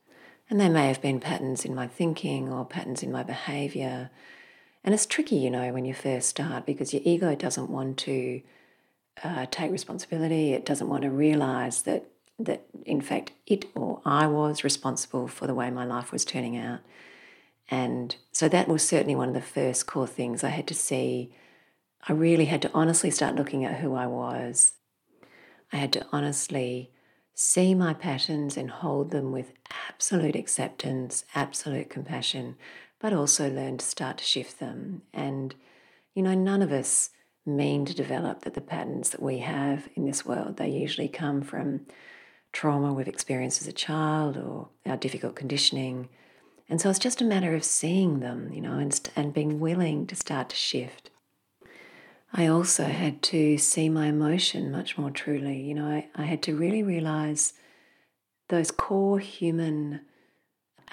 And 0.49 0.61
they 0.61 0.68
may 0.68 0.87
have 0.87 1.02
been 1.02 1.18
patterns 1.18 1.64
in 1.64 1.75
my 1.75 1.88
thinking 1.88 2.52
or 2.52 2.64
patterns 2.64 3.02
in 3.02 3.11
my 3.11 3.25
behavior. 3.25 4.11
And 4.85 4.94
it's 4.94 5.04
tricky, 5.04 5.37
you 5.37 5.50
know, 5.50 5.73
when 5.73 5.85
you 5.85 5.92
first 5.92 6.28
start 6.28 6.64
because 6.64 6.94
your 6.94 7.02
ego 7.04 7.35
doesn't 7.35 7.70
want 7.70 7.99
to 7.99 8.40
uh, 9.25 9.47
take 9.50 9.73
responsibility. 9.73 10.52
It 10.52 10.64
doesn't 10.64 10.88
want 10.88 11.02
to 11.02 11.11
realize 11.11 11.82
that 11.82 12.06
that 12.38 12.64
in 12.87 13.00
fact 13.00 13.32
it 13.47 13.66
or 13.75 14.00
I 14.06 14.26
was 14.28 14.64
responsible 14.64 15.28
for 15.28 15.47
the 15.47 15.54
way 15.54 15.70
my 15.70 15.85
life 15.85 16.12
was 16.12 16.25
turning 16.25 16.56
out. 16.56 16.80
And 17.68 18.14
so 18.30 18.49
that 18.49 18.68
was 18.68 18.87
certainly 18.87 19.16
one 19.16 19.28
of 19.28 19.35
the 19.35 19.40
first 19.40 19.87
core 19.88 20.06
things 20.06 20.44
I 20.44 20.50
had 20.50 20.68
to 20.68 20.75
see. 20.75 21.35
I 22.09 22.12
really 22.12 22.47
had 22.47 22.62
to 22.62 22.71
honestly 22.73 23.11
start 23.11 23.37
looking 23.37 23.64
at 23.64 23.80
who 23.80 23.95
I 23.95 24.07
was. 24.07 24.73
I 25.73 25.76
had 25.76 25.92
to 25.95 26.07
honestly 26.12 26.90
see 27.35 27.75
my 27.75 27.95
patterns 27.95 28.57
and 28.57 28.71
hold 28.71 29.11
them 29.11 29.33
with 29.33 29.52
absolute 29.88 30.37
acceptance, 30.37 31.25
absolute 31.35 31.90
compassion, 31.90 32.57
but 32.99 33.12
also 33.12 33.50
learn 33.50 33.78
to 33.78 33.85
start 33.85 34.19
to 34.19 34.25
shift 34.25 34.61
them. 34.61 35.02
And, 35.12 35.54
you 36.14 36.23
know, 36.23 36.35
none 36.35 36.62
of 36.62 36.73
us 36.73 37.11
mean 37.47 37.85
to 37.87 37.95
develop 37.95 38.42
that 38.42 38.54
the 38.54 38.61
patterns 38.61 39.11
that 39.11 39.23
we 39.23 39.38
have 39.38 39.88
in 39.95 40.04
this 40.04 40.25
world, 40.25 40.57
they 40.57 40.69
usually 40.69 41.09
come 41.09 41.42
from 41.42 41.87
trauma 42.52 42.92
we've 42.92 43.09
experienced 43.09 43.62
as 43.62 43.69
a 43.69 43.73
child 43.73 44.37
or 44.37 44.69
our 44.85 44.97
difficult 44.97 45.37
conditioning. 45.37 46.09
And 46.69 46.80
so 46.80 46.90
it's 46.90 46.99
just 46.99 47.21
a 47.21 47.25
matter 47.25 47.54
of 47.54 47.64
seeing 47.64 48.21
them, 48.21 48.52
you 48.52 48.61
know, 48.61 48.78
and, 48.78 48.99
and 49.16 49.35
being 49.35 49.61
willing 49.61 50.07
to 50.07 50.16
start 50.16 50.49
to 50.50 50.57
shift. 50.57 51.10
I 52.32 52.46
also 52.46 52.84
had 52.84 53.22
to 53.25 53.58
see 53.58 53.88
my 53.88 54.06
emotion 54.06 54.70
much 54.70 54.96
more 54.96 55.10
truly. 55.10 55.60
You 55.60 55.75
know, 55.75 55.87
I, 55.87 56.08
I 56.14 56.25
had 56.25 56.42
to 56.44 56.56
really 56.56 56.82
realize 56.82 57.54
those 58.49 58.70
core 58.70 59.18
human 59.18 60.00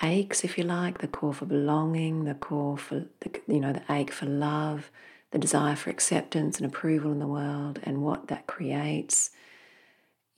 aches, 0.02 0.44
if 0.44 0.58
you 0.58 0.64
like, 0.64 1.00
the 1.00 1.08
core 1.08 1.34
for 1.34 1.46
belonging, 1.46 2.24
the 2.24 2.34
core 2.34 2.78
for, 2.78 3.06
the, 3.20 3.42
you 3.48 3.60
know, 3.60 3.74
the 3.74 3.84
ache 3.90 4.12
for 4.12 4.26
love, 4.26 4.92
the 5.32 5.40
desire 5.40 5.76
for 5.76 5.90
acceptance 5.90 6.58
and 6.58 6.66
approval 6.66 7.12
in 7.12 7.20
the 7.20 7.28
world 7.28 7.80
and 7.84 8.02
what 8.02 8.28
that 8.28 8.48
creates. 8.48 9.32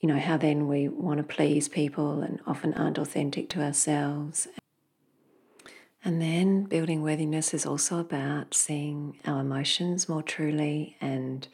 You 0.00 0.08
know, 0.08 0.18
how 0.18 0.36
then 0.36 0.66
we 0.66 0.88
want 0.88 1.18
to 1.18 1.24
please 1.24 1.68
people 1.68 2.22
and 2.22 2.40
often 2.46 2.74
aren't 2.74 2.98
authentic 2.98 3.48
to 3.50 3.62
ourselves. 3.62 4.48
And 6.02 6.20
then 6.20 6.64
building 6.64 7.02
worthiness 7.02 7.52
is 7.52 7.66
also 7.66 7.98
about 7.98 8.54
seeing 8.54 9.18
our 9.26 9.40
emotions 9.40 10.08
more 10.08 10.22
truly 10.22 10.96
and, 11.00 11.46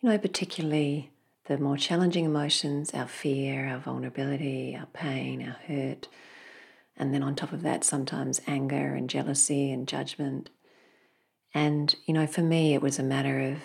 you 0.00 0.08
know, 0.08 0.18
particularly 0.18 1.12
the 1.44 1.58
more 1.58 1.76
challenging 1.76 2.24
emotions, 2.24 2.92
our 2.92 3.06
fear, 3.06 3.68
our 3.68 3.78
vulnerability, 3.78 4.76
our 4.76 4.86
pain, 4.86 5.40
our 5.42 5.56
hurt. 5.66 6.08
And 6.96 7.14
then 7.14 7.22
on 7.22 7.36
top 7.36 7.52
of 7.52 7.62
that, 7.62 7.84
sometimes 7.84 8.40
anger 8.46 8.94
and 8.94 9.08
jealousy 9.08 9.70
and 9.70 9.86
judgment. 9.86 10.50
And, 11.54 11.94
you 12.06 12.14
know, 12.14 12.26
for 12.26 12.42
me, 12.42 12.74
it 12.74 12.82
was 12.82 12.98
a 12.98 13.04
matter 13.04 13.40
of 13.40 13.58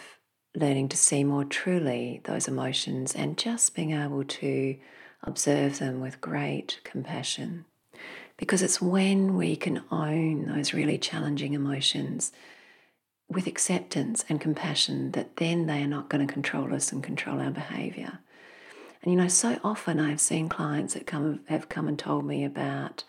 learning 0.56 0.90
to 0.90 0.98
see 0.98 1.24
more 1.24 1.46
truly 1.46 2.22
those 2.26 2.48
emotions 2.48 3.16
and 3.16 3.38
just 3.38 3.74
being 3.74 3.92
able 3.92 4.24
to 4.24 4.78
observe 5.24 5.80
them 5.80 6.00
with 6.00 6.22
great 6.22 6.80
compassion. 6.84 7.66
Because 8.42 8.64
it's 8.64 8.82
when 8.82 9.38
we 9.38 9.56
can 9.56 9.84
own 9.92 10.48
those 10.48 10.74
really 10.74 10.98
challenging 10.98 11.54
emotions 11.54 12.32
with 13.30 13.46
acceptance 13.46 14.26
and 14.28 14.42
compassion 14.42 15.12
that 15.12 15.36
then 15.38 15.68
they 15.68 15.84
are 15.84 15.88
not 15.88 16.10
going 16.10 16.26
to 16.26 16.34
control 16.34 16.74
us 16.74 16.92
and 16.92 17.04
control 17.04 17.40
our 17.40 17.52
behavior. 17.52 18.18
And 19.04 19.14
you 19.14 19.20
know, 19.20 19.28
so 19.28 19.60
often 19.64 20.00
I've 20.00 20.20
seen 20.20 20.50
clients 20.50 20.96
that 20.96 21.06
come 21.06 21.42
have 21.50 21.70
come 21.70 21.88
and 21.88 22.00
told 22.00 22.26
me 22.26 22.44
about 22.44 23.04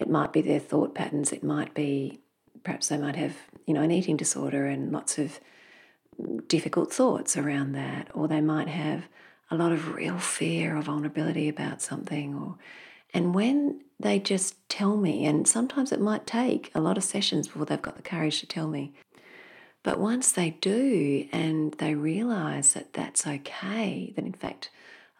it 0.00 0.10
might 0.10 0.32
be 0.32 0.40
their 0.40 0.58
thought 0.58 0.96
patterns, 0.96 1.32
it 1.32 1.44
might 1.44 1.72
be 1.72 2.18
perhaps 2.64 2.88
they 2.88 2.98
might 2.98 3.14
have, 3.14 3.36
you 3.66 3.74
know, 3.74 3.82
an 3.82 3.92
eating 3.92 4.16
disorder 4.16 4.66
and 4.66 4.90
lots 4.90 5.16
of 5.16 5.38
difficult 6.48 6.92
thoughts 6.92 7.36
around 7.36 7.70
that, 7.72 8.08
or 8.14 8.26
they 8.26 8.40
might 8.40 8.68
have 8.68 9.04
a 9.48 9.54
lot 9.54 9.70
of 9.70 9.94
real 9.94 10.18
fear 10.18 10.76
or 10.76 10.82
vulnerability 10.82 11.48
about 11.48 11.80
something, 11.80 12.34
or 12.34 12.56
and 13.14 13.32
when 13.32 13.82
they 14.00 14.18
just 14.18 14.68
tell 14.68 14.96
me, 14.96 15.26
and 15.26 15.46
sometimes 15.46 15.92
it 15.92 16.00
might 16.00 16.26
take 16.26 16.70
a 16.74 16.80
lot 16.80 16.96
of 16.96 17.04
sessions 17.04 17.48
before 17.48 17.66
they've 17.66 17.80
got 17.80 17.96
the 17.96 18.02
courage 18.02 18.40
to 18.40 18.46
tell 18.46 18.66
me. 18.66 18.92
But 19.82 19.98
once 19.98 20.32
they 20.32 20.50
do 20.50 21.26
and 21.32 21.72
they 21.74 21.94
realize 21.94 22.74
that 22.74 22.92
that's 22.92 23.26
okay, 23.26 24.12
that 24.16 24.24
in 24.24 24.32
fact 24.32 24.70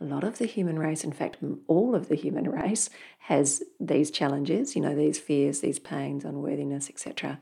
a 0.01 0.05
lot 0.05 0.25
of 0.25 0.39
the 0.39 0.47
human 0.47 0.79
race, 0.79 1.05
in 1.05 1.13
fact, 1.13 1.37
all 1.67 1.95
of 1.95 2.09
the 2.09 2.15
human 2.15 2.51
race, 2.51 2.89
has 3.19 3.63
these 3.79 4.11
challenges, 4.11 4.75
you 4.75 4.83
know, 4.83 4.95
these 4.95 5.19
fears, 5.19 5.61
these 5.61 5.79
pains, 5.79 6.25
unworthiness, 6.25 6.89
etc. 6.89 7.39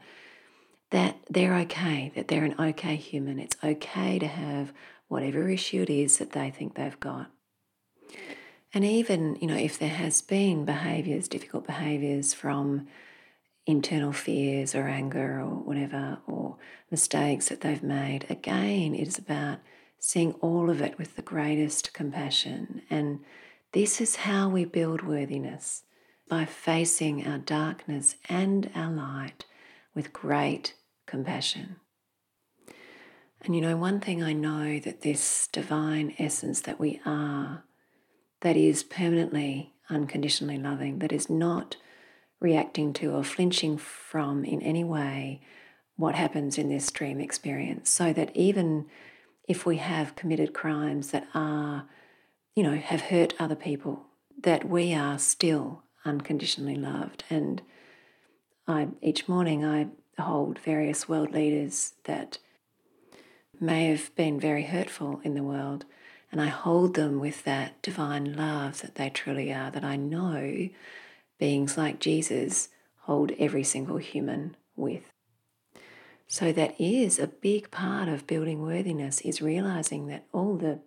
That 0.91 1.19
they're 1.31 1.57
okay, 1.61 2.11
that 2.17 2.29
they're 2.29 2.45
an 2.45 2.57
okay 2.59 2.97
human. 2.97 3.39
It's 3.39 3.57
okay 3.63 4.19
to 4.19 4.27
have 4.27 4.73
whatever 5.07 5.49
issue 5.49 5.83
it 5.83 5.91
is 5.91 6.19
that 6.19 6.33
they 6.33 6.51
think 6.51 6.75
they've 6.75 6.99
got. 6.99 7.31
And 8.75 8.85
even, 8.85 9.37
you 9.41 9.47
know, 9.47 9.57
if 9.57 9.79
there 9.79 9.89
has 9.89 10.21
been 10.21 10.65
behaviors, 10.65 11.29
difficult 11.29 11.67
behaviors 11.67 12.35
from 12.35 12.87
internal 13.67 14.13
fears 14.13 14.75
or 14.75 14.89
anger 14.89 15.41
or 15.41 15.57
whatever, 15.57 16.19
or 16.27 16.57
mistakes 16.91 17.49
that 17.49 17.63
they've 17.63 17.83
made, 17.83 18.27
again, 18.29 18.95
it 18.95 19.09
is 19.09 19.19
about 19.19 19.59
seeing 19.99 20.33
all 20.35 20.71
of 20.71 20.81
it 20.81 20.99
with 20.99 21.17
the 21.17 21.23
greatest 21.23 21.93
compassion. 21.93 22.83
And 22.91 23.21
this 23.73 24.01
is 24.01 24.17
how 24.17 24.49
we 24.49 24.65
build 24.65 25.03
worthiness 25.03 25.83
by 26.29 26.45
facing 26.45 27.27
our 27.27 27.39
darkness 27.39 28.17
and 28.29 28.71
our 28.75 28.91
light 28.91 29.45
with 29.95 30.13
great 30.13 30.75
compassion. 31.07 31.77
And 33.43 33.55
you 33.55 33.61
know, 33.61 33.77
one 33.77 34.01
thing 34.01 34.23
I 34.23 34.33
know 34.33 34.79
that 34.81 35.03
this 35.03 35.49
divine 35.53 36.15
essence 36.19 36.61
that 36.63 36.81
we 36.81 37.01
are, 37.07 37.65
that 38.41 38.57
is 38.57 38.83
permanently 38.83 39.73
unconditionally 39.91 40.59
loving, 40.59 40.99
that 41.01 41.13
is 41.13 41.29
not 41.29 41.77
reacting 42.41 42.93
to 42.93 43.13
or 43.13 43.25
flinching 43.25 43.77
from 43.77 44.45
in 44.45 44.63
any 44.63 44.85
way 44.85 45.41
what 45.97 46.15
happens 46.15 46.57
in 46.59 46.69
this 46.69 46.91
dream 46.93 47.21
experience, 47.21 47.91
so 47.91 48.13
that 48.13 48.35
even 48.37 48.87
if 49.49 49.67
we 49.67 49.79
have 49.79 50.15
committed 50.15 50.53
crimes 50.53 51.11
that 51.11 51.27
are, 51.35 51.89
you 52.55 52.63
know, 52.63 52.77
have 52.77 53.01
hurt 53.01 53.35
other 53.41 53.57
people, 53.57 54.07
that 54.43 54.69
we 54.69 54.95
are 54.95 55.19
still 55.19 55.83
unconditionally 56.05 56.77
loved. 56.77 57.25
And 57.29 57.61
I, 58.69 58.89
each 59.03 59.27
morning 59.27 59.65
I 59.65 59.89
hold 60.21 60.59
various 60.61 61.09
world 61.09 61.33
leaders 61.33 61.95
that 62.05 62.39
may 63.61 63.87
have 63.87 64.15
been 64.15 64.39
very 64.39 64.63
hurtful 64.63 65.21
in 65.25 65.35
the 65.35 65.43
world, 65.43 65.85
and 66.31 66.41
I 66.41 66.47
hold 66.47 66.95
them 66.95 67.21
with 67.21 67.45
that 67.45 67.81
divine 67.83 68.37
love 68.37 68.83
that 68.83 68.97
they 68.97 69.11
truly 69.11 69.53
are, 69.53 69.71
that 69.71 69.85
I 69.85 69.97
know 69.97 70.69
beings 71.39 71.79
like 71.79 72.01
Jesus 72.01 72.69
hold 73.03 73.33
every 73.39 73.65
single 73.65 73.97
human 73.97 74.57
with. 74.77 75.11
So 76.27 76.53
that 76.53 76.79
is 76.79 77.19
a 77.19 77.27
big 77.27 77.71
part 77.71 78.09
of 78.09 78.27
building 78.27 78.61
worthiness 78.61 79.23
is 79.23 79.41
realizing 79.41 80.09
that 80.09 80.27
all 80.33 80.57
the 80.57 80.81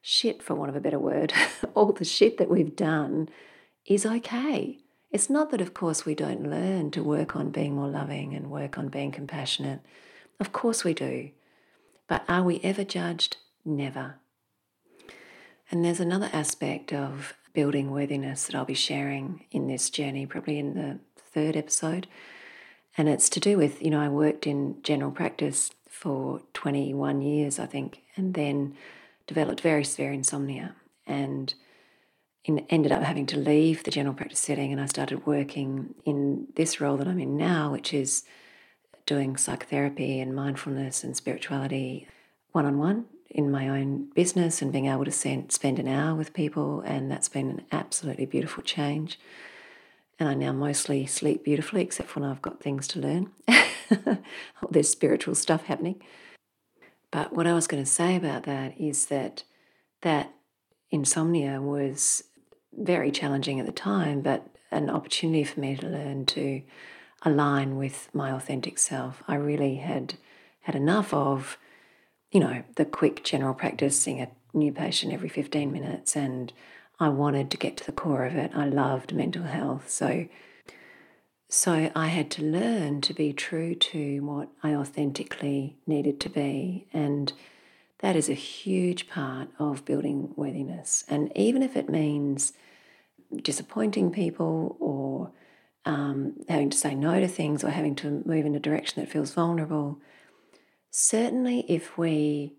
shit, 0.00 0.40
for 0.42 0.54
want 0.54 0.70
of 0.70 0.76
a 0.76 0.80
better 0.80 1.00
word, 1.00 1.32
all 1.74 1.92
the 1.92 2.04
shit 2.04 2.38
that 2.38 2.48
we've 2.48 2.76
done 2.76 3.28
is 3.84 4.06
okay. 4.06 4.78
It's 5.10 5.28
not 5.28 5.50
that, 5.50 5.60
of 5.60 5.74
course, 5.74 6.04
we 6.04 6.14
don't 6.14 6.48
learn 6.48 6.90
to 6.92 7.02
work 7.02 7.34
on 7.34 7.50
being 7.50 7.74
more 7.74 7.88
loving 7.88 8.34
and 8.34 8.50
work 8.50 8.78
on 8.78 8.88
being 8.88 9.10
compassionate. 9.10 9.80
Of 10.38 10.52
course 10.52 10.84
we 10.84 10.94
do. 10.94 11.30
But 12.06 12.24
are 12.28 12.42
we 12.42 12.60
ever 12.62 12.84
judged? 12.84 13.38
Never. 13.64 14.16
And 15.70 15.84
there's 15.84 16.00
another 16.00 16.30
aspect 16.32 16.92
of 16.92 17.34
building 17.52 17.90
worthiness 17.90 18.46
that 18.46 18.54
I'll 18.54 18.64
be 18.64 18.74
sharing 18.74 19.44
in 19.50 19.66
this 19.66 19.90
journey, 19.90 20.26
probably 20.26 20.58
in 20.58 20.74
the 20.74 20.98
third 21.16 21.56
episode, 21.56 22.06
and 22.96 23.08
it's 23.08 23.28
to 23.30 23.40
do 23.40 23.56
with, 23.56 23.82
you 23.82 23.90
know, 23.90 24.00
I 24.00 24.08
worked 24.08 24.46
in 24.46 24.82
general 24.82 25.10
practice 25.10 25.70
for 25.88 26.40
21 26.54 27.20
years, 27.22 27.58
I 27.58 27.66
think, 27.66 28.02
and 28.16 28.34
then 28.34 28.74
developed 29.26 29.60
very 29.60 29.84
severe 29.84 30.12
insomnia 30.12 30.74
and 31.06 31.54
ended 32.70 32.90
up 32.90 33.02
having 33.02 33.26
to 33.26 33.36
leave 33.36 33.84
the 33.84 33.90
general 33.90 34.14
practice 34.14 34.40
setting. 34.40 34.72
And 34.72 34.80
I 34.80 34.86
started 34.86 35.26
working 35.26 35.94
in 36.04 36.48
this 36.56 36.80
role 36.80 36.96
that 36.96 37.06
I'm 37.06 37.20
in 37.20 37.36
now, 37.36 37.70
which 37.72 37.92
is 37.92 38.24
doing 39.04 39.36
psychotherapy 39.36 40.18
and 40.18 40.34
mindfulness 40.34 41.04
and 41.04 41.16
spirituality 41.16 42.08
one 42.52 42.64
on 42.64 42.78
one 42.78 43.04
in 43.38 43.52
my 43.52 43.68
own 43.68 44.08
business 44.16 44.60
and 44.60 44.72
being 44.72 44.86
able 44.86 45.04
to 45.04 45.12
send, 45.12 45.52
spend 45.52 45.78
an 45.78 45.86
hour 45.86 46.12
with 46.12 46.34
people. 46.34 46.80
And 46.80 47.08
that's 47.08 47.28
been 47.28 47.50
an 47.50 47.62
absolutely 47.70 48.26
beautiful 48.26 48.64
change. 48.64 49.16
and 50.18 50.28
I 50.28 50.34
now 50.34 50.50
mostly 50.50 51.06
sleep 51.06 51.44
beautifully, 51.44 51.82
except 51.82 52.16
when 52.16 52.24
I've 52.24 52.42
got 52.42 52.60
things 52.60 52.88
to 52.88 52.98
learn. 52.98 53.30
There's 54.70 54.88
spiritual 54.88 55.36
stuff 55.36 55.66
happening. 55.66 56.02
But 57.12 57.32
what 57.32 57.46
I 57.46 57.54
was 57.54 57.68
going 57.68 57.80
to 57.80 57.88
say 57.88 58.16
about 58.16 58.42
that 58.42 58.74
is 58.76 59.06
that 59.06 59.44
that 60.02 60.34
insomnia 60.90 61.62
was 61.62 62.24
very 62.72 63.12
challenging 63.12 63.60
at 63.60 63.66
the 63.66 63.72
time, 63.72 64.20
but 64.20 64.48
an 64.72 64.90
opportunity 64.90 65.44
for 65.44 65.60
me 65.60 65.76
to 65.76 65.86
learn 65.86 66.26
to 66.26 66.62
align 67.22 67.76
with 67.76 68.10
my 68.12 68.32
authentic 68.32 68.80
self. 68.80 69.22
I 69.28 69.36
really 69.36 69.76
had 69.76 70.14
had 70.62 70.74
enough 70.74 71.14
of, 71.14 71.56
you 72.30 72.40
know, 72.40 72.62
the 72.76 72.84
quick 72.84 73.24
general 73.24 73.54
practice, 73.54 74.00
seeing 74.00 74.20
a 74.20 74.28
new 74.52 74.72
patient 74.72 75.12
every 75.12 75.28
15 75.28 75.72
minutes, 75.72 76.16
and 76.16 76.52
I 77.00 77.08
wanted 77.08 77.50
to 77.50 77.56
get 77.56 77.76
to 77.78 77.86
the 77.86 77.92
core 77.92 78.24
of 78.24 78.34
it. 78.34 78.50
I 78.54 78.66
loved 78.66 79.12
mental 79.12 79.44
health. 79.44 79.88
So 79.90 80.26
so 81.50 81.90
I 81.94 82.08
had 82.08 82.30
to 82.32 82.42
learn 82.42 83.00
to 83.02 83.14
be 83.14 83.32
true 83.32 83.74
to 83.74 84.20
what 84.20 84.50
I 84.62 84.74
authentically 84.74 85.78
needed 85.86 86.20
to 86.20 86.28
be. 86.28 86.86
And 86.92 87.32
that 88.00 88.16
is 88.16 88.28
a 88.28 88.34
huge 88.34 89.08
part 89.08 89.48
of 89.58 89.86
building 89.86 90.34
worthiness. 90.36 91.04
And 91.08 91.32
even 91.34 91.62
if 91.62 91.74
it 91.74 91.88
means 91.88 92.52
disappointing 93.42 94.10
people 94.10 94.76
or 94.78 95.30
um, 95.86 96.34
having 96.50 96.68
to 96.68 96.76
say 96.76 96.94
no 96.94 97.18
to 97.18 97.28
things 97.28 97.64
or 97.64 97.70
having 97.70 97.94
to 97.96 98.22
move 98.26 98.44
in 98.44 98.54
a 98.54 98.60
direction 98.60 99.02
that 99.02 99.10
feels 99.10 99.32
vulnerable, 99.32 99.98
certainly 100.90 101.64
if 101.68 101.98
we 101.98 102.54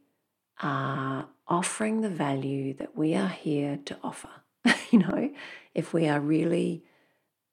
are 0.61 1.27
offering 1.47 2.01
the 2.01 2.09
value 2.09 2.73
that 2.75 2.95
we 2.95 3.15
are 3.15 3.29
here 3.29 3.79
to 3.85 3.97
offer, 4.03 4.29
you 4.91 4.99
know, 4.99 5.31
if 5.73 5.93
we 5.93 6.07
are 6.07 6.19
really 6.19 6.83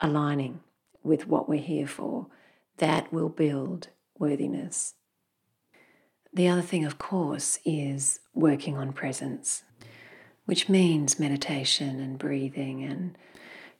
aligning 0.01 0.61
with 1.03 1.27
what 1.27 1.49
we're 1.49 1.61
here 1.61 1.87
for, 1.87 2.27
that 2.79 3.13
will 3.13 3.29
build 3.29 3.89
worthiness. 4.19 4.95
The 6.33 6.49
other 6.49 6.63
thing, 6.63 6.85
of 6.85 6.99
course, 6.99 7.59
is 7.65 8.21
working 8.35 8.77
on 8.77 8.93
presence, 8.93 9.63
which 10.45 10.69
means 10.69 11.19
meditation 11.19 12.01
and 12.01 12.19
breathing 12.19 12.83
and 12.83 13.17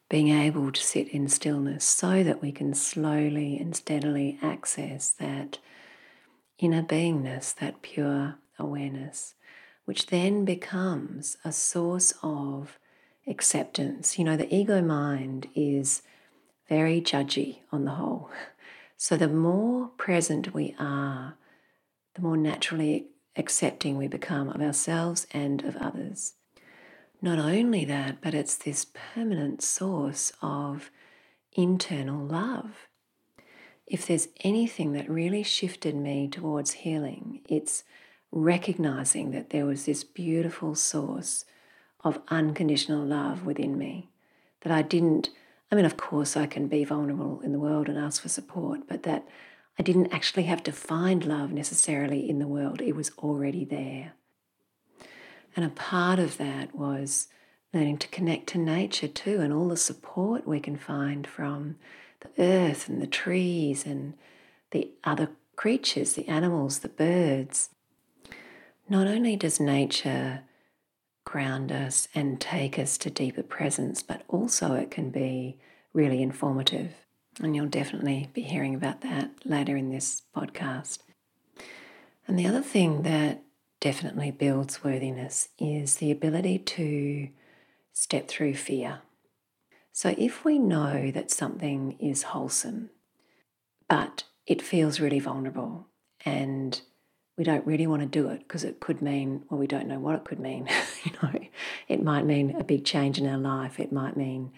being 0.09 0.29
able 0.29 0.71
to 0.71 0.81
sit 0.81 1.09
in 1.09 1.29
stillness 1.29 1.85
so 1.85 2.23
that 2.23 2.41
we 2.41 2.53
can 2.53 2.73
slowly 2.73 3.59
and 3.59 3.75
steadily 3.75 4.39
access 4.41 5.11
that 5.11 5.59
inner 6.59 6.83
beingness, 6.83 7.55
that 7.55 7.83
pure 7.83 8.37
awareness, 8.59 9.35
which 9.85 10.07
then 10.07 10.45
becomes 10.45 11.37
a 11.45 11.53
source 11.53 12.15
of 12.23 12.79
acceptance. 13.27 14.19
You 14.19 14.25
know, 14.25 14.37
the 14.37 14.53
ego 14.55 14.81
mind 14.83 15.49
is 15.55 16.03
very 16.69 17.01
judgy 17.01 17.59
on 17.71 17.85
the 17.85 17.93
whole. 17.93 18.31
So 18.99 19.19
the 19.19 19.29
more 19.29 19.89
present 19.99 20.55
we 20.55 20.75
are, 20.79 21.37
the 22.15 22.23
more 22.23 22.39
naturally 22.39 23.09
accepting 23.37 23.99
we 23.99 24.09
become 24.09 24.49
of 24.49 24.63
ourselves 24.63 25.27
and 25.33 25.63
of 25.65 25.77
others. 25.77 26.33
Not 27.21 27.39
only 27.39 27.85
that, 27.85 28.23
but 28.23 28.35
it's 28.35 28.57
this 28.57 28.87
permanent 29.15 29.63
source 29.63 30.33
of 30.41 30.91
internal 31.53 32.25
love. 32.25 32.89
If 33.87 34.07
there's 34.07 34.29
anything 34.41 34.93
that 34.93 35.09
really 35.09 35.43
shifted 35.43 35.95
me 35.95 36.29
towards 36.29 36.73
healing, 36.73 37.41
it's 37.49 37.85
recognizing 38.33 39.31
that 39.31 39.51
there 39.51 39.67
was 39.67 39.85
this 39.85 40.03
beautiful 40.03 40.75
source 40.75 41.45
of 42.03 42.21
unconditional 42.29 43.05
love 43.05 43.47
within 43.47 43.79
me 43.79 44.11
that 44.63 44.73
I 44.73 44.83
didn't 44.83 45.31
I 45.71 45.75
mean, 45.75 45.85
of 45.85 45.97
course, 45.97 46.37
I 46.37 46.47
can 46.47 46.69
be 46.69 46.85
vulnerable 46.85 47.41
in 47.41 47.53
the 47.53 47.59
world 47.59 47.89
and 47.89 47.99
ask 47.99 48.23
for 48.23 48.29
support, 48.29 48.87
but 48.87 49.03
that 49.03 49.27
I 49.79 49.83
didn't 49.83 50.13
actually 50.13 50.45
have 50.45 50.63
to 50.65 50.73
find 50.73 51.25
love 51.25 51.53
necessarily 51.53 52.29
in 52.29 52.39
the 52.39 52.47
world, 52.47 52.81
it 52.81 52.95
was 52.95 53.11
already 53.19 53.65
there. 53.65 54.13
And 55.55 55.65
a 55.65 55.71
part 55.71 56.19
of 56.19 56.39
that 56.39 56.75
was 56.75 57.29
learning 57.75 57.99
to 57.99 58.09
connect 58.09 58.47
to 58.49 58.59
nature 58.59 59.09
too, 59.09 59.41
and 59.41 59.53
all 59.53 59.69
the 59.69 59.77
support 59.77 60.47
we 60.47 60.61
can 60.61 60.77
find 60.77 61.27
from 61.27 61.77
earth 62.39 62.89
and 62.89 63.01
the 63.01 63.07
trees 63.07 63.85
and 63.87 64.15
the 64.71 64.91
other 65.05 65.31
creatures, 65.57 66.15
the 66.15 66.29
animals, 66.29 66.81
the 66.81 66.89
birds. 66.89 67.71
Not 68.89 69.07
only 69.07 69.37
does 69.37 69.59
nature 69.59 70.43
ground 71.25 71.73
us 71.73 72.09
and 72.15 72.41
take 72.41 72.79
us 72.79 72.97
to 72.99 73.11
deeper 73.11 73.43
presence, 73.43 74.03
but 74.03 74.23
also 74.29 74.75
it 74.75 74.91
can 74.91 75.11
be 75.11 75.59
really 75.93 76.23
informative. 76.23 76.93
And 77.43 77.55
you'll 77.55 77.67
definitely 77.67 78.31
be 78.33 78.43
hearing 78.43 78.75
about 78.75 79.01
that 79.03 79.31
later 79.45 79.77
in 79.77 79.91
this 79.91 80.23
podcast. 80.35 80.99
And 82.27 82.39
the 82.39 82.47
other 82.47 82.63
thing 82.63 83.03
that 83.03 83.43
definitely 83.81 84.31
builds 84.31 84.83
worthiness 84.83 85.49
is 85.59 85.97
the 85.97 86.11
ability 86.11 86.59
to 86.59 87.29
step 87.93 88.29
through 88.29 88.55
fear. 88.55 89.01
So 89.97 90.15
if 90.19 90.45
we 90.45 90.59
know 90.59 91.11
that 91.13 91.31
something 91.31 91.97
is 91.99 92.25
wholesome, 92.25 92.91
but 93.89 94.25
it 94.47 94.61
feels 94.61 95.01
really 95.01 95.21
vulnerable 95.21 95.87
and 96.23 96.79
we 97.39 97.45
don't 97.45 97.67
really 97.67 97.87
want 97.87 98.03
to 98.03 98.07
do 98.07 98.29
it 98.29 98.41
because 98.41 98.63
it 98.63 98.79
could 98.79 99.01
mean, 99.01 99.47
well, 99.49 99.59
we 99.59 99.67
don't 99.67 99.89
know 99.89 99.99
what 99.99 100.17
it 100.17 100.25
could 100.27 100.39
mean. 100.39 100.69
you 101.05 101.13
know, 101.23 101.39
it 101.89 102.03
might 102.03 102.27
mean 102.27 102.55
a 102.57 102.63
big 102.63 102.85
change 102.85 103.19
in 103.19 103.27
our 103.27 103.39
life. 103.39 103.81
It 103.81 103.91
might 103.91 104.19
mean 104.19 104.53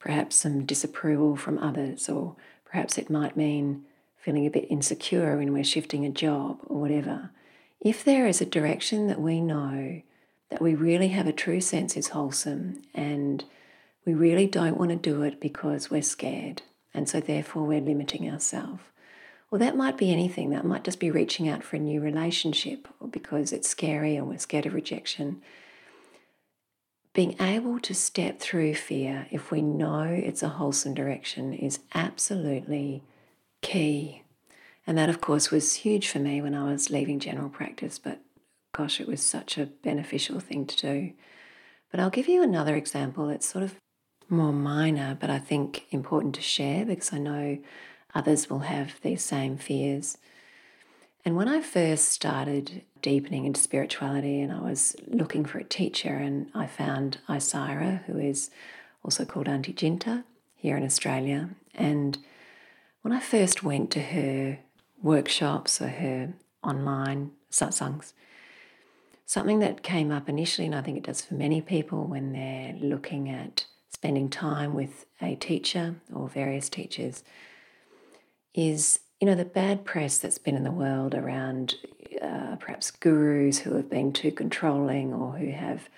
perhaps 0.00 0.34
some 0.34 0.66
disapproval 0.66 1.36
from 1.36 1.60
others, 1.60 2.08
or 2.08 2.34
perhaps 2.64 2.98
it 2.98 3.08
might 3.08 3.36
mean 3.36 3.84
feeling 4.16 4.44
a 4.44 4.50
bit 4.50 4.66
insecure 4.68 5.36
when 5.36 5.52
we're 5.52 5.62
shifting 5.62 6.04
a 6.04 6.10
job 6.10 6.58
or 6.64 6.80
whatever. 6.80 7.30
If 7.80 8.02
there 8.02 8.26
is 8.26 8.40
a 8.40 8.44
direction 8.44 9.06
that 9.06 9.20
we 9.20 9.40
know 9.40 10.02
that 10.50 10.60
we 10.60 10.74
really 10.74 11.08
have 11.08 11.28
a 11.28 11.32
true 11.32 11.60
sense 11.60 11.96
is 11.96 12.08
wholesome 12.08 12.82
and 12.92 13.44
we 14.04 14.14
really 14.14 14.46
don't 14.46 14.78
want 14.78 14.90
to 14.90 14.96
do 14.96 15.22
it 15.22 15.40
because 15.40 15.90
we're 15.90 16.02
scared, 16.02 16.62
and 16.92 17.08
so 17.08 17.20
therefore 17.20 17.64
we're 17.64 17.80
limiting 17.80 18.30
ourselves 18.30 18.82
well, 19.54 19.60
that 19.60 19.76
might 19.76 19.96
be 19.96 20.10
anything. 20.10 20.50
That 20.50 20.64
might 20.64 20.82
just 20.82 20.98
be 20.98 21.12
reaching 21.12 21.48
out 21.48 21.62
for 21.62 21.76
a 21.76 21.78
new 21.78 22.00
relationship 22.00 22.88
or 22.98 23.06
because 23.06 23.52
it's 23.52 23.68
scary 23.68 24.16
and 24.16 24.26
we're 24.26 24.38
scared 24.38 24.66
of 24.66 24.74
rejection. 24.74 25.42
Being 27.12 27.40
able 27.40 27.78
to 27.78 27.94
step 27.94 28.40
through 28.40 28.74
fear 28.74 29.28
if 29.30 29.52
we 29.52 29.62
know 29.62 30.02
it's 30.02 30.42
a 30.42 30.48
wholesome 30.48 30.92
direction 30.92 31.52
is 31.52 31.78
absolutely 31.94 33.04
key. 33.62 34.24
And 34.88 34.98
that, 34.98 35.08
of 35.08 35.20
course, 35.20 35.52
was 35.52 35.74
huge 35.74 36.08
for 36.08 36.18
me 36.18 36.42
when 36.42 36.56
I 36.56 36.64
was 36.72 36.90
leaving 36.90 37.20
general 37.20 37.48
practice, 37.48 38.00
but 38.00 38.22
gosh, 38.72 39.00
it 39.00 39.06
was 39.06 39.24
such 39.24 39.56
a 39.56 39.66
beneficial 39.66 40.40
thing 40.40 40.66
to 40.66 40.76
do. 40.76 41.12
But 41.92 42.00
I'll 42.00 42.10
give 42.10 42.26
you 42.26 42.42
another 42.42 42.74
example. 42.74 43.28
It's 43.28 43.46
sort 43.46 43.62
of 43.62 43.76
more 44.28 44.52
minor, 44.52 45.16
but 45.20 45.30
I 45.30 45.38
think 45.38 45.86
important 45.90 46.34
to 46.36 46.40
share 46.40 46.84
because 46.84 47.12
I 47.12 47.18
know 47.18 47.58
Others 48.14 48.48
will 48.48 48.60
have 48.60 49.00
these 49.02 49.24
same 49.24 49.56
fears. 49.56 50.18
And 51.24 51.36
when 51.36 51.48
I 51.48 51.60
first 51.60 52.10
started 52.10 52.82
deepening 53.02 53.44
into 53.44 53.60
spirituality 53.60 54.40
and 54.40 54.52
I 54.52 54.60
was 54.60 54.94
looking 55.08 55.44
for 55.44 55.58
a 55.58 55.64
teacher, 55.64 56.14
and 56.14 56.50
I 56.54 56.66
found 56.66 57.18
Isira, 57.28 58.04
who 58.04 58.18
is 58.18 58.50
also 59.02 59.24
called 59.24 59.48
Auntie 59.48 59.72
Jinta 59.72 60.24
here 60.54 60.76
in 60.76 60.84
Australia. 60.84 61.50
And 61.74 62.18
when 63.02 63.12
I 63.12 63.20
first 63.20 63.62
went 63.62 63.90
to 63.92 64.00
her 64.00 64.58
workshops 65.02 65.80
or 65.80 65.88
her 65.88 66.34
online 66.62 67.32
satsangs, 67.50 68.12
something 69.26 69.58
that 69.58 69.82
came 69.82 70.12
up 70.12 70.28
initially, 70.28 70.66
and 70.66 70.74
I 70.74 70.82
think 70.82 70.98
it 70.98 71.04
does 71.04 71.22
for 71.22 71.34
many 71.34 71.60
people 71.60 72.04
when 72.04 72.32
they're 72.32 72.76
looking 72.80 73.28
at 73.28 73.66
spending 73.94 74.28
time 74.28 74.74
with 74.74 75.06
a 75.22 75.36
teacher 75.36 75.94
or 76.12 76.28
various 76.28 76.68
teachers, 76.68 77.22
is 78.54 78.98
you 79.20 79.26
know 79.26 79.34
the 79.34 79.44
bad 79.44 79.84
press 79.84 80.18
that's 80.18 80.38
been 80.38 80.56
in 80.56 80.64
the 80.64 80.70
world 80.70 81.14
around 81.14 81.76
uh, 82.20 82.56
perhaps 82.56 82.90
gurus 82.90 83.60
who 83.60 83.74
have 83.74 83.88
been 83.88 84.12
too 84.12 84.30
controlling 84.30 85.14
or 85.14 85.32
who 85.32 85.50
have 85.50 85.88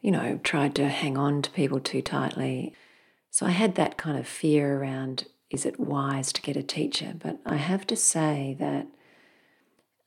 you 0.00 0.10
know 0.10 0.40
tried 0.42 0.74
to 0.74 0.88
hang 0.88 1.16
on 1.16 1.42
to 1.42 1.50
people 1.50 1.80
too 1.80 2.02
tightly. 2.02 2.74
So 3.30 3.46
i 3.46 3.50
had 3.50 3.76
that 3.76 3.96
kind 3.96 4.18
of 4.18 4.26
fear 4.26 4.78
around 4.78 5.26
is 5.50 5.66
it 5.66 5.78
wise 5.78 6.32
to 6.32 6.42
get 6.42 6.56
a 6.56 6.62
teacher? 6.62 7.14
But 7.18 7.38
i 7.46 7.56
have 7.56 7.86
to 7.88 7.96
say 7.96 8.56
that 8.58 8.86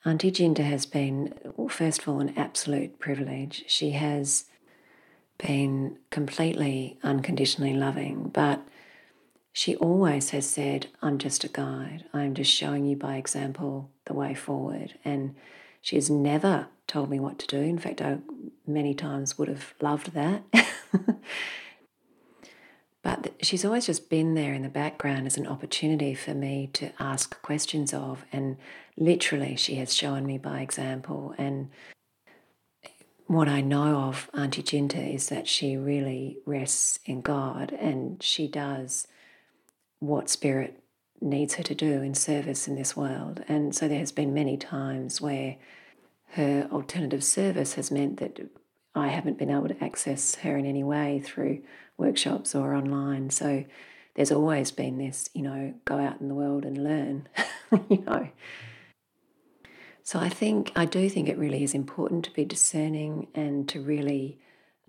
auntie 0.03 0.31
jinta 0.31 0.63
has 0.63 0.85
been 0.85 1.33
well, 1.55 1.69
first 1.69 2.01
of 2.01 2.09
all 2.09 2.19
an 2.19 2.33
absolute 2.37 2.99
privilege. 2.99 3.63
She 3.67 3.91
has 3.91 4.45
been 5.37 5.97
completely 6.11 6.97
unconditionally 7.03 7.73
loving 7.73 8.29
but 8.29 8.61
she 9.57 9.77
always 9.77 10.31
has 10.31 10.45
said, 10.45 10.87
I'm 11.01 11.17
just 11.17 11.45
a 11.45 11.47
guide. 11.47 12.03
I'm 12.13 12.33
just 12.33 12.51
showing 12.51 12.85
you 12.85 12.97
by 12.97 13.15
example 13.15 13.89
the 14.03 14.13
way 14.13 14.33
forward. 14.33 14.95
And 15.05 15.33
she 15.79 15.95
has 15.95 16.09
never 16.09 16.67
told 16.87 17.09
me 17.09 17.21
what 17.21 17.39
to 17.39 17.47
do. 17.47 17.61
In 17.61 17.77
fact, 17.77 18.01
I 18.01 18.17
many 18.67 18.93
times 18.93 19.37
would 19.37 19.47
have 19.47 19.73
loved 19.79 20.11
that. 20.11 20.43
But 23.05 23.33
she's 23.39 23.63
always 23.63 23.85
just 23.85 24.09
been 24.09 24.33
there 24.33 24.55
in 24.55 24.63
the 24.63 24.67
background 24.67 25.27
as 25.27 25.37
an 25.37 25.45
opportunity 25.45 26.15
for 26.15 26.33
me 26.33 26.71
to 26.73 26.91
ask 26.99 27.39
questions 27.43 27.93
of. 27.93 28.25
And 28.33 28.57
literally, 28.97 29.55
she 29.57 29.75
has 29.75 29.93
shown 29.93 30.25
me 30.25 30.39
by 30.39 30.61
example. 30.61 31.35
And 31.37 31.69
what 33.27 33.47
I 33.47 33.61
know 33.61 34.01
of 34.01 34.29
Auntie 34.33 34.63
Jinta 34.63 35.13
is 35.13 35.29
that 35.29 35.47
she 35.47 35.77
really 35.77 36.37
rests 36.45 36.99
in 37.05 37.21
God 37.21 37.71
and 37.71 38.21
she 38.21 38.47
does 38.47 39.07
what 39.99 40.29
Spirit 40.29 40.81
needs 41.21 41.55
her 41.55 41.63
to 41.63 41.73
do 41.73 42.01
in 42.01 42.13
service 42.13 42.67
in 42.67 42.75
this 42.75 42.95
world. 42.95 43.43
And 43.47 43.75
so 43.75 43.87
there 43.87 43.99
has 43.99 44.11
been 44.11 44.33
many 44.33 44.57
times 44.57 45.21
where 45.21 45.55
her 46.33 46.67
alternative 46.71 47.23
service 47.23 47.73
has 47.73 47.89
meant 47.89 48.19
that 48.19 48.39
I 48.93 49.07
haven't 49.07 49.37
been 49.37 49.49
able 49.49 49.69
to 49.69 49.83
access 49.83 50.35
her 50.35 50.57
in 50.57 50.65
any 50.65 50.83
way 50.83 51.21
through 51.23 51.61
workshops 51.97 52.53
or 52.53 52.75
online. 52.75 53.29
So 53.29 53.65
there's 54.15 54.31
always 54.31 54.71
been 54.71 54.97
this, 54.97 55.29
you 55.33 55.41
know, 55.41 55.73
go 55.85 55.97
out 55.97 56.21
in 56.21 56.27
the 56.27 56.35
world 56.35 56.63
and 56.63 56.83
learn, 56.83 57.27
you 57.89 58.03
know. 58.05 58.29
So 60.05 60.19
I 60.19 60.29
think, 60.29 60.71
I 60.75 60.85
do 60.85 61.09
think 61.09 61.27
it 61.27 61.37
really 61.37 61.63
is 61.63 61.73
important 61.73 62.23
to 62.25 62.31
be 62.31 62.45
discerning 62.45 63.27
and 63.33 63.67
to 63.69 63.81
really 63.81 64.39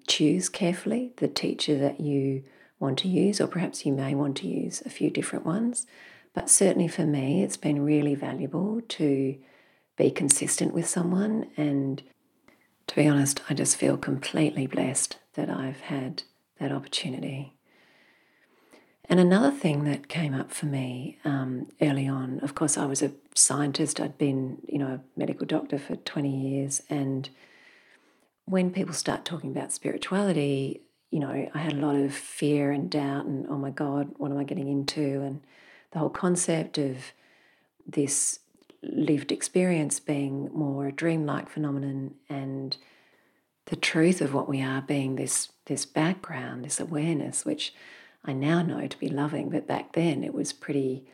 choose 0.06 0.50
carefully 0.50 1.14
the 1.16 1.26
teacher 1.26 1.78
that 1.78 2.00
you 2.00 2.44
want 2.78 2.98
to 2.98 3.08
use, 3.08 3.40
or 3.40 3.46
perhaps 3.46 3.86
you 3.86 3.94
may 3.94 4.14
want 4.14 4.36
to 4.36 4.46
use 4.46 4.82
a 4.84 4.90
few 4.90 5.08
different 5.08 5.46
ones. 5.46 5.86
But 6.34 6.50
certainly 6.50 6.86
for 6.86 7.06
me, 7.06 7.42
it's 7.42 7.56
been 7.56 7.82
really 7.82 8.14
valuable 8.14 8.82
to 8.82 9.38
be 9.96 10.10
consistent 10.10 10.74
with 10.74 10.86
someone. 10.86 11.46
And 11.56 12.02
to 12.86 12.94
be 12.94 13.08
honest, 13.08 13.40
I 13.48 13.54
just 13.54 13.78
feel 13.78 13.96
completely 13.96 14.66
blessed 14.66 15.16
that 15.32 15.48
I've 15.48 15.80
had 15.80 16.24
that 16.60 16.72
opportunity. 16.72 17.55
And 19.08 19.20
another 19.20 19.52
thing 19.52 19.84
that 19.84 20.08
came 20.08 20.34
up 20.34 20.50
for 20.50 20.66
me 20.66 21.18
um, 21.24 21.68
early 21.80 22.08
on, 22.08 22.40
of 22.40 22.54
course, 22.54 22.76
I 22.76 22.86
was 22.86 23.02
a 23.02 23.12
scientist. 23.34 24.00
I'd 24.00 24.18
been, 24.18 24.58
you 24.66 24.78
know, 24.78 24.86
a 24.86 25.00
medical 25.18 25.46
doctor 25.46 25.78
for 25.78 25.96
20 25.96 26.28
years. 26.28 26.82
And 26.90 27.28
when 28.46 28.72
people 28.72 28.94
start 28.94 29.24
talking 29.24 29.50
about 29.50 29.72
spirituality, 29.72 30.80
you 31.10 31.20
know, 31.20 31.48
I 31.54 31.58
had 31.58 31.74
a 31.74 31.86
lot 31.86 31.94
of 31.94 32.12
fear 32.12 32.72
and 32.72 32.90
doubt 32.90 33.26
and, 33.26 33.46
oh 33.48 33.56
my 33.56 33.70
God, 33.70 34.12
what 34.16 34.32
am 34.32 34.38
I 34.38 34.44
getting 34.44 34.68
into? 34.68 35.22
And 35.22 35.40
the 35.92 36.00
whole 36.00 36.10
concept 36.10 36.76
of 36.76 36.96
this 37.86 38.40
lived 38.82 39.30
experience 39.30 40.00
being 40.00 40.50
more 40.52 40.88
a 40.88 40.92
dreamlike 40.92 41.48
phenomenon 41.48 42.14
and 42.28 42.76
the 43.66 43.76
truth 43.76 44.20
of 44.20 44.34
what 44.34 44.48
we 44.48 44.62
are 44.62 44.82
being 44.82 45.16
this 45.16 45.50
this 45.66 45.84
background, 45.84 46.64
this 46.64 46.78
awareness, 46.78 47.44
which 47.44 47.74
I 48.26 48.32
now 48.32 48.62
know 48.62 48.86
to 48.86 48.98
be 48.98 49.08
loving, 49.08 49.50
but 49.50 49.66
back 49.66 49.92
then 49.92 50.24
it 50.24 50.34
was 50.34 50.52
pretty, 50.52 51.06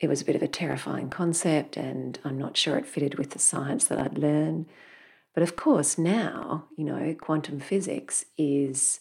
it 0.00 0.08
was 0.08 0.20
a 0.20 0.24
bit 0.24 0.36
of 0.36 0.42
a 0.42 0.48
terrifying 0.48 1.08
concept, 1.08 1.76
and 1.76 2.18
I'm 2.24 2.38
not 2.38 2.56
sure 2.56 2.76
it 2.76 2.86
fitted 2.86 3.16
with 3.18 3.30
the 3.30 3.38
science 3.38 3.86
that 3.86 3.98
I'd 3.98 4.18
learned. 4.18 4.66
But 5.32 5.42
of 5.42 5.56
course, 5.56 5.98
now, 5.98 6.66
you 6.76 6.84
know, 6.84 7.14
quantum 7.20 7.60
physics 7.60 8.24
is 8.36 9.00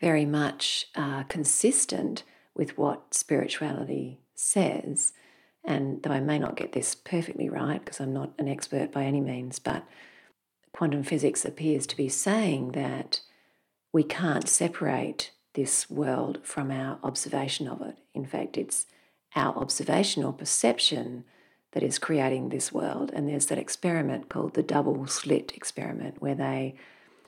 very 0.00 0.24
much 0.24 0.86
uh, 0.94 1.24
consistent 1.24 2.22
with 2.54 2.78
what 2.78 3.14
spirituality 3.14 4.20
says. 4.34 5.12
And 5.64 6.02
though 6.02 6.12
I 6.12 6.20
may 6.20 6.38
not 6.38 6.56
get 6.56 6.72
this 6.72 6.94
perfectly 6.94 7.48
right, 7.48 7.84
because 7.84 8.00
I'm 8.00 8.12
not 8.12 8.32
an 8.38 8.48
expert 8.48 8.92
by 8.92 9.04
any 9.04 9.20
means, 9.20 9.58
but 9.58 9.84
quantum 10.72 11.02
physics 11.02 11.44
appears 11.44 11.86
to 11.88 11.96
be 11.96 12.08
saying 12.08 12.72
that 12.72 13.20
we 13.92 14.04
can't 14.04 14.48
separate 14.48 15.32
this 15.58 15.90
world 15.90 16.38
from 16.44 16.70
our 16.70 17.00
observation 17.02 17.66
of 17.66 17.82
it. 17.82 17.96
In 18.14 18.24
fact, 18.24 18.56
it's 18.56 18.86
our 19.34 19.56
observation 19.56 20.22
or 20.22 20.32
perception 20.32 21.24
that 21.72 21.82
is 21.82 21.98
creating 21.98 22.48
this 22.48 22.72
world. 22.72 23.10
And 23.12 23.28
there's 23.28 23.46
that 23.46 23.58
experiment 23.58 24.28
called 24.28 24.54
the 24.54 24.62
double 24.62 25.08
slit 25.08 25.52
experiment, 25.56 26.22
where 26.22 26.36
they 26.36 26.76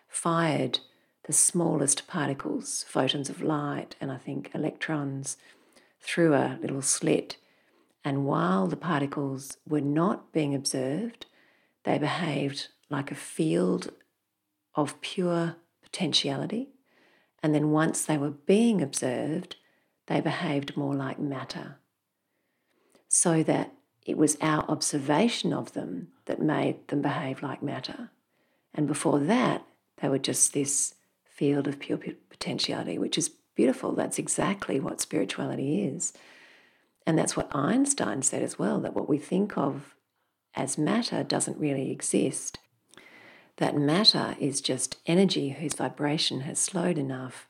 fired 0.07 0.79
the 1.25 1.33
smallest 1.33 2.07
particles, 2.07 2.85
photons 2.89 3.29
of 3.29 3.43
light, 3.43 3.97
and 4.01 4.13
I 4.13 4.17
think 4.17 4.53
electrons, 4.55 5.37
through 6.01 6.33
a 6.35 6.57
little 6.63 6.83
slit. 6.83 7.37
And 8.05 8.25
while 8.27 8.69
the 8.69 8.77
particles 8.77 9.57
were 9.69 9.81
not 9.81 10.33
being 10.33 10.55
observed, 10.55 11.27
they 11.83 11.99
behaved 11.99 12.69
like 12.89 13.11
a 13.11 13.17
field 13.17 13.91
of 14.77 15.01
pure 15.01 15.57
potentiality 15.83 16.69
and 17.43 17.55
then 17.55 17.71
once 17.71 18.05
they 18.05 18.19
were 18.19 18.31
being 18.31 18.83
observed, 18.83 19.57
they 20.07 20.21
behaved 20.21 20.77
more 20.77 20.95
like 20.95 21.19
matter. 21.19 21.79
So 23.09 23.43
that 23.43 23.73
it 24.07 24.17
was 24.17 24.37
our 24.41 24.65
observation 24.69 25.53
of 25.53 25.73
them 25.73 26.09
that 26.27 26.41
made 26.41 26.89
them 26.89 27.03
behave 27.03 27.43
like 27.43 27.63
matter. 27.63 28.11
And 28.75 28.87
before 28.87 29.19
that, 29.21 29.65
they 30.01 30.09
were 30.09 30.19
just 30.19 30.53
this 30.53 30.95
field 31.25 31.67
of 31.67 31.79
pure 31.79 31.99
potentiality, 32.29 32.99
which 32.99 33.19
is 33.19 33.31
beautiful. 33.55 33.93
That's 33.93 34.19
exactly 34.19 34.81
what 34.81 35.01
spirituality 35.01 35.85
is. 35.85 36.13
And 37.07 37.19
that's 37.19 37.37
what 37.37 37.55
Einstein 37.55 38.23
said 38.23 38.43
as 38.43 38.59
well 38.59 38.81
that 38.81 38.95
what 38.95 39.09
we 39.09 39.19
think 39.19 39.57
of 39.57 39.97
as 40.55 40.79
matter 40.79 41.23
doesn't 41.23 41.59
really 41.59 41.91
exist 41.91 42.59
that 43.61 43.77
matter 43.77 44.37
is 44.41 44.63
just 44.63 44.97
energy 45.07 45.51
whose 45.51 45.75
vibration 45.75 46.41
has 46.41 46.59
slowed 46.59 46.97
enough 46.97 47.47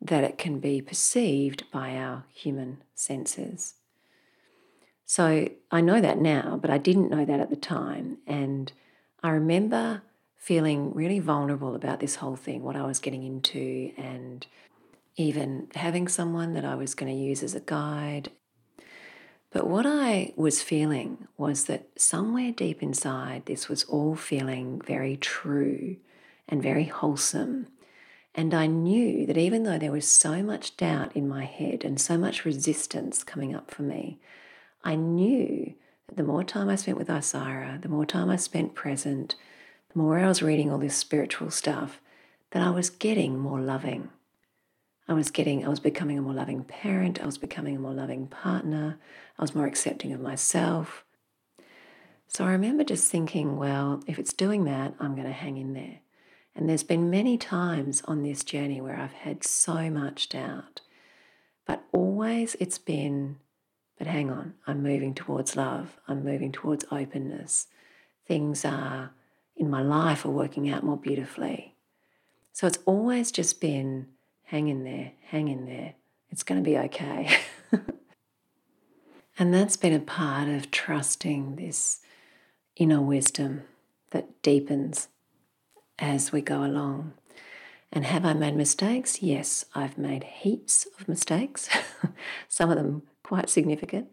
that 0.00 0.22
it 0.22 0.36
can 0.36 0.60
be 0.60 0.82
perceived 0.82 1.64
by 1.70 1.96
our 1.96 2.24
human 2.32 2.82
senses. 2.94 3.74
So 5.06 5.48
I 5.70 5.80
know 5.80 6.02
that 6.02 6.18
now, 6.18 6.58
but 6.60 6.70
I 6.70 6.76
didn't 6.76 7.10
know 7.10 7.24
that 7.24 7.40
at 7.40 7.48
the 7.48 7.56
time. 7.56 8.18
And 8.26 8.70
I 9.22 9.30
remember 9.30 10.02
feeling 10.36 10.92
really 10.92 11.18
vulnerable 11.18 11.74
about 11.74 12.00
this 12.00 12.16
whole 12.16 12.36
thing, 12.36 12.62
what 12.62 12.76
I 12.76 12.84
was 12.84 12.98
getting 12.98 13.24
into, 13.24 13.92
and 13.96 14.46
even 15.16 15.68
having 15.74 16.08
someone 16.08 16.52
that 16.52 16.64
I 16.66 16.74
was 16.74 16.94
going 16.94 17.10
to 17.10 17.18
use 17.18 17.42
as 17.42 17.54
a 17.54 17.60
guide 17.60 18.30
but 19.56 19.68
what 19.68 19.86
I 19.86 20.34
was 20.36 20.60
feeling 20.60 21.28
was 21.38 21.64
that 21.64 21.88
somewhere 21.96 22.52
deep 22.52 22.82
inside, 22.82 23.46
this 23.46 23.70
was 23.70 23.84
all 23.84 24.14
feeling 24.14 24.82
very 24.84 25.16
true 25.16 25.96
and 26.46 26.62
very 26.62 26.84
wholesome. 26.84 27.68
And 28.34 28.52
I 28.52 28.66
knew 28.66 29.24
that 29.24 29.38
even 29.38 29.62
though 29.62 29.78
there 29.78 29.92
was 29.92 30.06
so 30.06 30.42
much 30.42 30.76
doubt 30.76 31.16
in 31.16 31.26
my 31.26 31.46
head 31.46 31.86
and 31.86 31.98
so 31.98 32.18
much 32.18 32.44
resistance 32.44 33.24
coming 33.24 33.54
up 33.54 33.70
for 33.70 33.80
me, 33.80 34.20
I 34.84 34.94
knew 34.94 35.72
that 36.08 36.18
the 36.18 36.22
more 36.22 36.44
time 36.44 36.68
I 36.68 36.76
spent 36.76 36.98
with 36.98 37.08
Isira, 37.08 37.80
the 37.80 37.88
more 37.88 38.04
time 38.04 38.28
I 38.28 38.36
spent 38.36 38.74
present, 38.74 39.36
the 39.90 39.98
more 39.98 40.18
I 40.18 40.28
was 40.28 40.42
reading 40.42 40.70
all 40.70 40.76
this 40.76 40.98
spiritual 40.98 41.50
stuff, 41.50 41.98
that 42.50 42.62
I 42.62 42.68
was 42.68 42.90
getting 42.90 43.38
more 43.38 43.62
loving. 43.62 44.10
I 45.08 45.14
was 45.14 45.30
getting, 45.30 45.64
I 45.64 45.68
was 45.68 45.80
becoming 45.80 46.18
a 46.18 46.22
more 46.22 46.34
loving 46.34 46.64
parent, 46.64 47.22
I 47.22 47.26
was 47.26 47.38
becoming 47.38 47.76
a 47.76 47.80
more 47.80 47.94
loving 47.94 48.26
partner, 48.26 48.98
I 49.38 49.42
was 49.42 49.54
more 49.54 49.66
accepting 49.66 50.12
of 50.12 50.20
myself. 50.20 51.04
So 52.26 52.44
I 52.44 52.50
remember 52.50 52.82
just 52.82 53.10
thinking, 53.10 53.56
well, 53.56 54.02
if 54.06 54.18
it's 54.18 54.32
doing 54.32 54.64
that, 54.64 54.94
I'm 54.98 55.14
going 55.14 55.26
to 55.26 55.32
hang 55.32 55.58
in 55.58 55.74
there. 55.74 56.00
And 56.56 56.68
there's 56.68 56.82
been 56.82 57.10
many 57.10 57.38
times 57.38 58.02
on 58.06 58.22
this 58.22 58.42
journey 58.42 58.80
where 58.80 58.98
I've 58.98 59.12
had 59.12 59.44
so 59.44 59.90
much 59.90 60.28
doubt, 60.28 60.80
but 61.66 61.84
always 61.92 62.56
it's 62.58 62.78
been, 62.78 63.36
but 63.98 64.08
hang 64.08 64.30
on, 64.30 64.54
I'm 64.66 64.82
moving 64.82 65.14
towards 65.14 65.54
love, 65.54 65.98
I'm 66.08 66.24
moving 66.24 66.50
towards 66.50 66.84
openness. 66.90 67.68
Things 68.26 68.64
are 68.64 69.12
in 69.56 69.70
my 69.70 69.82
life 69.82 70.24
are 70.24 70.30
working 70.30 70.68
out 70.68 70.82
more 70.82 70.96
beautifully. 70.96 71.76
So 72.52 72.66
it's 72.66 72.78
always 72.86 73.30
just 73.30 73.60
been 73.60 74.08
hang 74.46 74.68
in 74.68 74.84
there, 74.84 75.12
hang 75.28 75.48
in 75.48 75.66
there. 75.66 75.94
It's 76.30 76.42
going 76.42 76.62
to 76.62 76.68
be 76.68 76.78
okay. 76.78 77.38
and 79.38 79.52
that's 79.52 79.76
been 79.76 79.92
a 79.92 80.00
part 80.00 80.48
of 80.48 80.70
trusting 80.70 81.56
this 81.56 82.00
inner 82.76 83.00
wisdom 83.00 83.62
that 84.10 84.42
deepens 84.42 85.08
as 85.98 86.32
we 86.32 86.40
go 86.40 86.64
along. 86.64 87.12
And 87.92 88.04
have 88.04 88.24
I 88.24 88.34
made 88.34 88.56
mistakes? 88.56 89.22
Yes, 89.22 89.64
I've 89.74 89.96
made 89.96 90.24
heaps 90.24 90.86
of 90.98 91.08
mistakes, 91.08 91.68
some 92.48 92.70
of 92.70 92.76
them 92.76 93.02
quite 93.22 93.48
significant. 93.48 94.08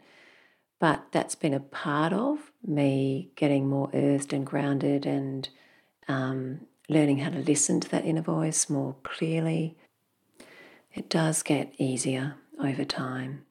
But 0.79 1.05
that's 1.11 1.35
been 1.35 1.53
a 1.53 1.59
part 1.59 2.13
of 2.13 2.51
me 2.65 3.31
getting 3.35 3.67
more 3.67 3.89
earthed 3.93 4.33
and 4.33 4.45
grounded 4.45 5.05
and 5.05 5.47
um, 6.07 6.61
learning 6.89 7.19
how 7.19 7.29
to 7.29 7.39
listen 7.39 7.79
to 7.79 7.89
that 7.89 8.05
inner 8.05 8.21
voice 8.21 8.69
more 8.69 8.95
clearly, 9.03 9.77
it 10.93 11.09
does 11.09 11.43
get 11.43 11.73
easier 11.77 12.35
over 12.59 12.85
time. 12.85 13.45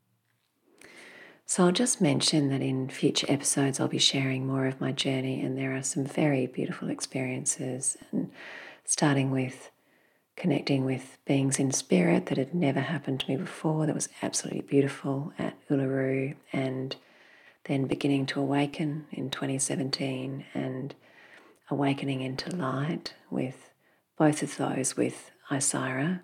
So 1.44 1.66
I'll 1.66 1.72
just 1.72 2.00
mention 2.00 2.48
that 2.48 2.62
in 2.62 2.88
future 2.88 3.26
episodes 3.28 3.78
I'll 3.78 3.88
be 3.88 3.98
sharing 3.98 4.46
more 4.46 4.66
of 4.66 4.81
my 4.81 4.92
journey, 4.92 5.42
and 5.42 5.59
there 5.59 5.76
are 5.76 5.83
some 5.83 6.05
very 6.05 6.46
beautiful 6.46 6.88
experiences, 6.88 7.96
and 8.11 8.31
starting 8.85 9.31
with 9.31 9.70
connecting 10.35 10.85
with 10.85 11.18
beings 11.26 11.59
in 11.59 11.70
spirit 11.70 12.26
that 12.26 12.38
had 12.38 12.55
never 12.55 12.81
happened 12.81 13.20
to 13.20 13.31
me 13.31 13.37
before, 13.37 13.85
that 13.85 13.94
was 13.94 14.09
absolutely 14.22 14.62
beautiful 14.62 15.33
at 15.38 15.55
Uluru, 15.68 16.35
and 16.52 16.96
then 17.64 17.87
beginning 17.87 18.24
to 18.26 18.40
awaken 18.40 19.07
in 19.11 19.31
2017 19.31 20.44
and 20.55 20.94
awakening 21.70 22.22
into 22.22 22.55
light 22.57 23.14
with 23.31 23.70
both 24.16 24.42
of 24.42 24.57
those 24.57 24.96
with 24.96 25.31
Isira. 25.50 26.20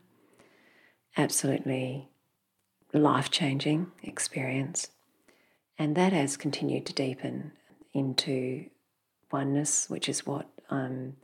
Absolutely 1.18 2.08
life 2.94 3.28
changing 3.28 3.90
experience. 4.04 4.88
And 5.76 5.96
that 5.96 6.12
has 6.12 6.36
continued 6.36 6.86
to 6.86 6.92
deepen 6.92 7.52
into 7.92 8.66
oneness, 9.32 9.90
which 9.90 10.08
is 10.08 10.24
what 10.24 10.48
I'm 10.70 11.16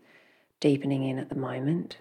deepening 0.58 1.04
in 1.04 1.20
at 1.20 1.28
the 1.28 1.36
moment. 1.36 1.98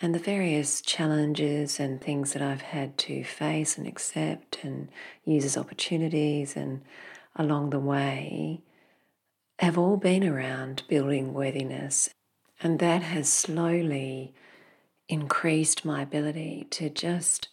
And 0.00 0.12
the 0.12 0.18
various 0.18 0.80
challenges 0.80 1.78
and 1.78 2.00
things 2.00 2.32
that 2.32 2.42
I've 2.42 2.62
had 2.62 2.98
to 2.98 3.22
face 3.22 3.78
and 3.78 3.86
accept 3.86 4.58
and 4.64 4.88
use 5.24 5.44
as 5.44 5.56
opportunities 5.56 6.56
and 6.56 6.82
along 7.36 7.70
the 7.70 7.78
way 7.78 8.62
have 9.60 9.78
all 9.78 9.96
been 9.96 10.26
around 10.26 10.82
building 10.88 11.32
worthiness. 11.32 12.10
And 12.60 12.80
that 12.80 13.02
has 13.02 13.28
slowly 13.28 14.34
increased 15.08 15.84
my 15.84 16.02
ability 16.02 16.66
to 16.70 16.90
just 16.90 17.48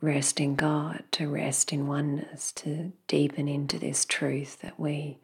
rest 0.00 0.38
in 0.38 0.54
God, 0.54 1.04
to 1.12 1.28
rest 1.28 1.72
in 1.72 1.86
oneness, 1.86 2.52
to 2.52 2.92
deepen 3.08 3.48
into 3.48 3.78
this 3.78 4.04
truth 4.04 4.60
that 4.60 4.78
we 4.78 5.18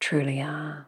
truly 0.00 0.40
are. 0.40 0.86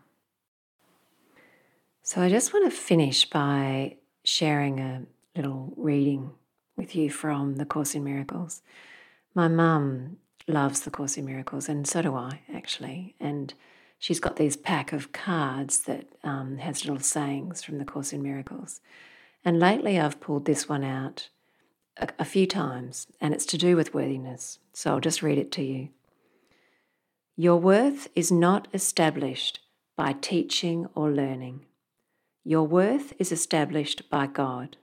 So 2.03 2.21
I 2.21 2.29
just 2.29 2.53
want 2.53 2.71
to 2.71 2.77
finish 2.77 3.29
by 3.29 3.97
sharing 4.25 4.81
a 4.81 5.03
little 5.37 5.73
reading 5.77 6.33
with 6.77 6.97
you 6.97 7.11
from 7.11 7.57
The 7.57 7.67
Course 7.67 7.95
in 7.95 8.03
Miracles. 8.03 8.63
My 9.35 9.49
mum 9.49 10.17
loves 10.49 10.81
The 10.81 10.91
Course 10.91 11.17
in 11.17 11.27
Miracles, 11.27 11.69
and 11.69 11.87
so 11.87 12.03
do 12.03 12.15
I, 12.15 12.41
actually. 12.53 13.15
And 13.21 13.53
she's 13.99 14.19
got 14.19 14.37
these 14.37 14.57
pack 14.57 14.93
of 14.93 15.13
cards 15.13 15.81
that 15.81 16.07
um, 16.25 16.57
has 16.59 16.85
little 16.85 17.03
sayings 17.03 17.63
from 17.63 17.79
The 17.79 17.85
Course 17.85 18.13
in 18.13 18.23
Miracles. 18.23 18.81
And 19.45 19.59
lately 19.59 19.99
I've 19.99 20.21
pulled 20.21 20.45
this 20.45 20.69
one 20.69 20.85
out 20.85 21.29
a, 21.97 22.09
a 22.19 22.25
few 22.25 22.47
times, 22.47 23.07
and 23.21 23.33
it's 23.33 23.47
to 23.47 23.59
do 23.59 23.77
with 23.77 23.95
worthiness. 23.95 24.59
So 24.73 24.93
I'll 24.93 25.01
just 25.01 25.23
read 25.23 25.39
it 25.39 25.53
to 25.53 25.63
you. 25.63 25.89
Your 27.37 27.57
worth 27.57 28.09
is 28.15 28.31
not 28.31 28.69
established 28.75 29.61
by 29.97 30.13
teaching 30.13 30.87
or 30.95 31.11
learning. 31.11 31.67
Your 32.45 32.67
worth 32.67 33.13
is 33.19 33.33
established 33.33 34.09
by 34.11 34.27
God. 34.27 34.77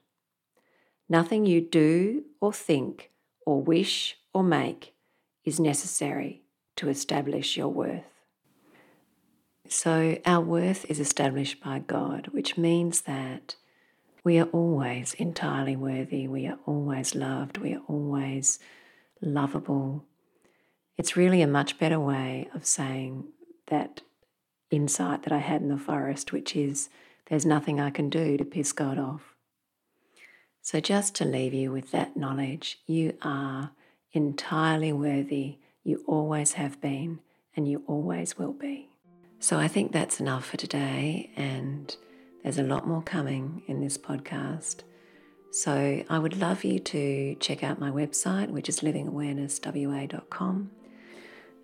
Nothing 1.09 1.45
you 1.45 1.61
do 1.61 2.23
or 2.41 2.51
think 2.51 3.11
or 3.45 3.61
wish 3.61 4.17
or 4.33 4.43
make 4.43 4.93
is 5.45 5.59
necessary 5.59 6.43
to 6.75 6.89
establish 6.89 7.57
your 7.57 7.69
worth. 7.69 8.03
So, 9.69 10.17
our 10.25 10.41
worth 10.41 10.85
is 10.89 10.99
established 10.99 11.61
by 11.61 11.79
God, 11.79 12.27
which 12.31 12.57
means 12.57 13.01
that 13.01 13.55
we 14.27 14.39
are 14.39 14.49
always 14.51 15.13
entirely 15.13 15.77
worthy, 15.77 16.27
we 16.27 16.45
are 16.45 16.59
always 16.65 17.15
loved, 17.15 17.59
we 17.59 17.73
are 17.73 17.81
always 17.87 18.59
lovable. 19.21 20.03
It's 20.97 21.15
really 21.15 21.41
a 21.41 21.47
much 21.47 21.79
better 21.79 21.97
way 21.97 22.49
of 22.53 22.65
saying 22.65 23.23
that 23.67 24.01
insight 24.69 25.23
that 25.23 25.31
I 25.31 25.37
had 25.37 25.61
in 25.61 25.69
the 25.69 25.77
forest, 25.77 26.33
which 26.33 26.57
is 26.57 26.89
there's 27.29 27.45
nothing 27.45 27.79
I 27.79 27.89
can 27.89 28.09
do 28.09 28.35
to 28.35 28.43
piss 28.43 28.73
God 28.73 28.99
off. 28.99 29.33
So, 30.61 30.81
just 30.81 31.15
to 31.15 31.23
leave 31.23 31.53
you 31.53 31.71
with 31.71 31.91
that 31.91 32.17
knowledge, 32.17 32.79
you 32.85 33.17
are 33.21 33.71
entirely 34.11 34.91
worthy. 34.91 35.59
You 35.85 36.03
always 36.05 36.51
have 36.53 36.81
been, 36.81 37.19
and 37.55 37.65
you 37.65 37.81
always 37.87 38.37
will 38.37 38.51
be. 38.51 38.89
So, 39.39 39.57
I 39.57 39.69
think 39.69 39.93
that's 39.93 40.19
enough 40.19 40.47
for 40.47 40.57
today, 40.57 41.31
and 41.37 41.95
there's 42.47 42.59
a 42.59 42.63
lot 42.63 42.87
more 42.87 43.01
coming 43.01 43.61
in 43.67 43.81
this 43.81 43.97
podcast. 43.97 44.77
So, 45.51 46.01
I 46.09 46.17
would 46.17 46.39
love 46.39 46.63
you 46.63 46.79
to 46.79 47.35
check 47.41 47.61
out 47.61 47.77
my 47.77 47.91
website, 47.91 48.51
which 48.51 48.69
is 48.69 48.79
livingawarenesswa.com. 48.79 50.71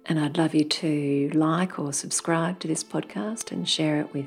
And 0.06 0.20
I'd 0.20 0.38
love 0.38 0.54
you 0.54 0.66
to 0.66 1.32
like 1.34 1.80
or 1.80 1.94
subscribe 1.94 2.60
to 2.60 2.68
this 2.68 2.84
podcast 2.84 3.54
and 3.54 3.70
share 3.70 4.02
it 4.02 4.14
with 4.14 4.26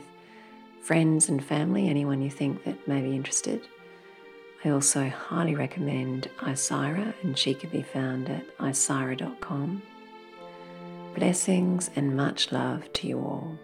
friends 0.80 1.28
and 1.28 1.44
family, 1.44 1.90
anyone 1.90 2.22
you 2.22 2.30
think 2.30 2.64
that 2.64 2.88
may 2.88 3.02
be 3.02 3.14
interested. 3.14 3.60
I 4.64 4.70
also 4.70 5.10
highly 5.10 5.54
recommend 5.54 6.30
Isira, 6.38 7.12
and 7.22 7.36
she 7.36 7.52
can 7.52 7.68
be 7.68 7.82
found 7.82 8.30
at 8.30 8.56
isira.com. 8.56 9.82
Blessings 11.14 11.90
and 11.94 12.16
much 12.16 12.50
love 12.50 12.90
to 12.94 13.06
you 13.06 13.18
all. 13.18 13.58